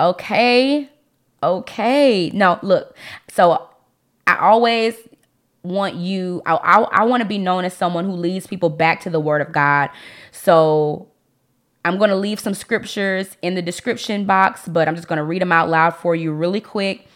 Okay? 0.00 0.90
Okay. 1.42 2.30
Now, 2.30 2.58
look. 2.62 2.96
So 3.28 3.68
I 4.26 4.36
always 4.36 4.96
want 5.62 5.94
you 5.94 6.42
I 6.44 6.54
I, 6.56 6.80
I 6.82 7.04
want 7.04 7.22
to 7.22 7.26
be 7.26 7.38
known 7.38 7.64
as 7.64 7.72
someone 7.74 8.04
who 8.04 8.12
leads 8.12 8.46
people 8.46 8.68
back 8.68 9.00
to 9.00 9.10
the 9.10 9.20
word 9.20 9.40
of 9.40 9.50
God. 9.52 9.90
So 10.30 11.08
I'm 11.84 11.98
going 11.98 12.10
to 12.10 12.16
leave 12.16 12.40
some 12.40 12.54
scriptures 12.54 13.36
in 13.42 13.54
the 13.54 13.62
description 13.62 14.24
box, 14.24 14.66
but 14.66 14.88
I'm 14.88 14.96
just 14.96 15.08
going 15.08 15.18
to 15.18 15.24
read 15.24 15.42
them 15.42 15.52
out 15.52 15.68
loud 15.68 15.94
for 15.96 16.16
you 16.16 16.32
really 16.32 16.60
quick. 16.60 17.06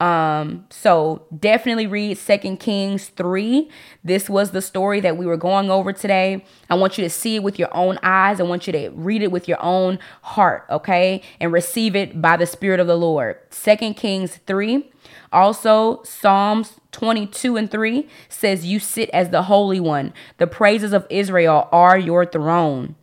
Um, 0.00 0.66
so 0.70 1.24
definitely 1.38 1.86
read 1.86 2.18
Second 2.18 2.58
Kings 2.58 3.08
3. 3.08 3.70
This 4.02 4.28
was 4.28 4.50
the 4.50 4.60
story 4.60 5.00
that 5.00 5.16
we 5.16 5.24
were 5.24 5.36
going 5.36 5.70
over 5.70 5.92
today. 5.92 6.44
I 6.68 6.74
want 6.74 6.98
you 6.98 7.04
to 7.04 7.10
see 7.10 7.36
it 7.36 7.42
with 7.42 7.58
your 7.58 7.74
own 7.74 7.98
eyes. 8.02 8.40
I 8.40 8.42
want 8.42 8.66
you 8.66 8.72
to 8.72 8.90
read 8.90 9.22
it 9.22 9.30
with 9.30 9.46
your 9.46 9.62
own 9.62 9.98
heart, 10.22 10.66
okay? 10.68 11.22
And 11.40 11.52
receive 11.52 11.94
it 11.94 12.20
by 12.20 12.36
the 12.36 12.46
Spirit 12.46 12.80
of 12.80 12.86
the 12.86 12.96
Lord. 12.96 13.38
Second 13.50 13.94
Kings 13.94 14.40
3. 14.46 14.90
Also, 15.32 16.02
Psalms 16.02 16.80
22 16.92 17.56
and 17.56 17.70
3 17.70 18.08
says, 18.28 18.66
You 18.66 18.80
sit 18.80 19.10
as 19.10 19.30
the 19.30 19.44
Holy 19.44 19.80
One. 19.80 20.12
The 20.38 20.46
praises 20.46 20.92
of 20.92 21.06
Israel 21.08 21.68
are 21.72 21.98
your 21.98 22.26
throne. 22.26 22.96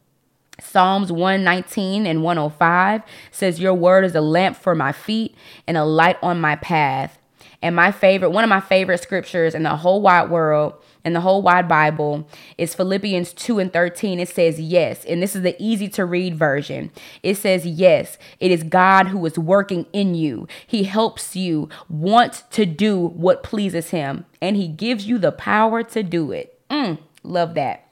Psalms 0.61 1.11
119 1.11 2.05
and 2.05 2.23
105 2.23 3.01
says, 3.31 3.59
Your 3.59 3.73
word 3.73 4.05
is 4.05 4.15
a 4.15 4.21
lamp 4.21 4.55
for 4.55 4.75
my 4.75 4.91
feet 4.91 5.35
and 5.67 5.77
a 5.77 5.83
light 5.83 6.17
on 6.21 6.39
my 6.39 6.55
path. 6.55 7.17
And 7.63 7.75
my 7.75 7.91
favorite, 7.91 8.31
one 8.31 8.43
of 8.43 8.49
my 8.49 8.59
favorite 8.59 8.99
scriptures 8.99 9.53
in 9.53 9.63
the 9.63 9.75
whole 9.75 10.01
wide 10.01 10.31
world, 10.31 10.73
in 11.05 11.13
the 11.13 11.21
whole 11.21 11.43
wide 11.43 11.67
Bible, 11.67 12.27
is 12.57 12.73
Philippians 12.73 13.33
2 13.33 13.59
and 13.59 13.71
13. 13.71 14.19
It 14.19 14.29
says, 14.29 14.59
Yes. 14.59 15.05
And 15.05 15.21
this 15.21 15.35
is 15.35 15.43
the 15.43 15.55
easy 15.59 15.87
to 15.89 16.05
read 16.05 16.35
version. 16.35 16.91
It 17.21 17.35
says, 17.35 17.65
Yes, 17.65 18.17
it 18.39 18.49
is 18.49 18.63
God 18.63 19.09
who 19.09 19.23
is 19.25 19.37
working 19.37 19.85
in 19.93 20.15
you. 20.15 20.47
He 20.65 20.83
helps 20.83 21.35
you 21.35 21.69
want 21.87 22.43
to 22.51 22.65
do 22.65 22.99
what 22.99 23.43
pleases 23.43 23.91
Him, 23.91 24.25
and 24.41 24.55
He 24.55 24.67
gives 24.67 25.05
you 25.05 25.19
the 25.19 25.31
power 25.31 25.83
to 25.83 26.01
do 26.01 26.31
it. 26.31 26.59
Mm, 26.69 26.97
love 27.23 27.53
that. 27.55 27.90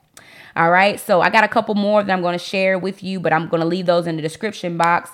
All 0.60 0.70
right. 0.70 1.00
So 1.00 1.22
I 1.22 1.30
got 1.30 1.42
a 1.42 1.48
couple 1.48 1.74
more 1.74 2.02
that 2.02 2.12
I'm 2.12 2.20
going 2.20 2.38
to 2.38 2.44
share 2.44 2.78
with 2.78 3.02
you, 3.02 3.18
but 3.18 3.32
I'm 3.32 3.48
going 3.48 3.62
to 3.62 3.66
leave 3.66 3.86
those 3.86 4.06
in 4.06 4.16
the 4.16 4.22
description 4.22 4.76
box. 4.76 5.10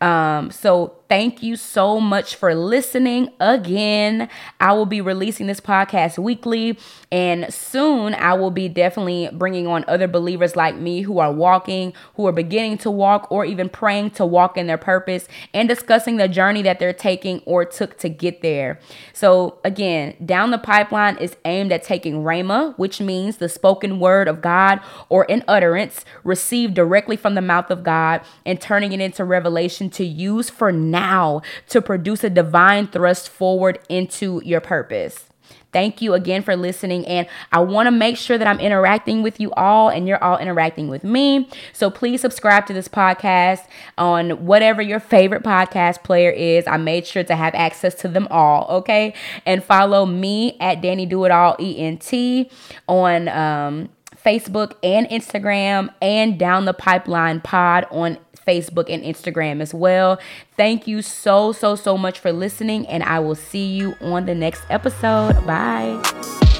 Um, 0.00 0.50
so 0.50 0.96
thank 1.08 1.42
you 1.42 1.56
so 1.56 2.00
much 2.00 2.34
for 2.34 2.54
listening 2.54 3.30
again. 3.40 4.28
I 4.60 4.72
will 4.72 4.86
be 4.86 5.00
releasing 5.00 5.46
this 5.46 5.60
podcast 5.60 6.18
weekly, 6.18 6.78
and 7.12 7.52
soon 7.52 8.14
I 8.14 8.34
will 8.34 8.50
be 8.50 8.68
definitely 8.68 9.30
bringing 9.32 9.66
on 9.66 9.84
other 9.86 10.08
believers 10.08 10.56
like 10.56 10.76
me 10.76 11.02
who 11.02 11.18
are 11.20 11.32
walking, 11.32 11.92
who 12.16 12.26
are 12.26 12.32
beginning 12.32 12.78
to 12.78 12.90
walk, 12.90 13.30
or 13.30 13.44
even 13.44 13.68
praying 13.68 14.10
to 14.10 14.26
walk 14.26 14.56
in 14.56 14.66
their 14.66 14.78
purpose 14.78 15.28
and 15.52 15.68
discussing 15.68 16.16
the 16.16 16.28
journey 16.28 16.62
that 16.62 16.78
they're 16.78 16.92
taking 16.92 17.40
or 17.46 17.64
took 17.64 17.96
to 17.98 18.08
get 18.08 18.42
there. 18.42 18.80
So, 19.12 19.58
again, 19.64 20.16
down 20.24 20.50
the 20.50 20.58
pipeline 20.58 21.16
is 21.18 21.36
aimed 21.44 21.72
at 21.72 21.82
taking 21.82 22.24
Rhema, 22.24 22.76
which 22.78 23.00
means 23.00 23.36
the 23.36 23.48
spoken 23.48 24.00
word 24.00 24.26
of 24.26 24.42
God 24.42 24.80
or 25.08 25.30
an 25.30 25.44
utterance 25.46 26.04
received 26.24 26.74
directly 26.74 27.16
from 27.16 27.34
the 27.34 27.40
mouth 27.42 27.70
of 27.70 27.84
God, 27.84 28.22
and 28.44 28.60
turning 28.60 28.92
it 28.92 29.00
into 29.00 29.24
revelation 29.24 29.83
to 29.90 30.04
use 30.04 30.50
for 30.50 30.72
now 30.72 31.42
to 31.68 31.80
produce 31.80 32.24
a 32.24 32.30
divine 32.30 32.86
thrust 32.86 33.28
forward 33.28 33.78
into 33.88 34.40
your 34.44 34.60
purpose. 34.60 35.26
Thank 35.74 36.00
you 36.00 36.14
again 36.14 36.42
for 36.42 36.54
listening. 36.54 37.04
And 37.04 37.26
I 37.50 37.58
want 37.58 37.88
to 37.88 37.90
make 37.90 38.16
sure 38.16 38.38
that 38.38 38.46
I'm 38.46 38.60
interacting 38.60 39.24
with 39.24 39.40
you 39.40 39.50
all 39.54 39.88
and 39.88 40.06
you're 40.06 40.22
all 40.22 40.38
interacting 40.38 40.86
with 40.86 41.02
me. 41.02 41.48
So 41.72 41.90
please 41.90 42.20
subscribe 42.20 42.66
to 42.66 42.72
this 42.72 42.86
podcast 42.86 43.66
on 43.98 44.46
whatever 44.46 44.80
your 44.80 45.00
favorite 45.00 45.42
podcast 45.42 46.04
player 46.04 46.30
is. 46.30 46.64
I 46.68 46.76
made 46.76 47.08
sure 47.08 47.24
to 47.24 47.34
have 47.34 47.56
access 47.56 47.96
to 47.96 48.08
them 48.08 48.28
all. 48.30 48.68
Okay. 48.70 49.14
And 49.44 49.64
follow 49.64 50.06
me 50.06 50.56
at 50.60 50.80
Danny 50.80 51.06
Do 51.06 51.24
It 51.24 51.32
All 51.32 51.56
ENT 51.58 52.48
on 52.86 53.28
um, 53.28 53.88
Facebook 54.24 54.74
and 54.84 55.08
Instagram 55.08 55.92
and 56.00 56.38
Down 56.38 56.66
the 56.66 56.72
Pipeline 56.72 57.40
Pod 57.40 57.86
on 57.90 58.18
Facebook 58.46 58.92
and 58.92 59.02
Instagram 59.02 59.60
as 59.60 59.74
well. 59.74 60.18
Thank 60.56 60.86
you 60.86 61.02
so, 61.02 61.52
so, 61.52 61.76
so 61.76 61.96
much 61.96 62.18
for 62.18 62.32
listening, 62.32 62.86
and 62.86 63.02
I 63.02 63.20
will 63.20 63.34
see 63.34 63.66
you 63.66 63.94
on 64.00 64.26
the 64.26 64.34
next 64.34 64.62
episode. 64.70 65.34
Bye. 65.46 66.53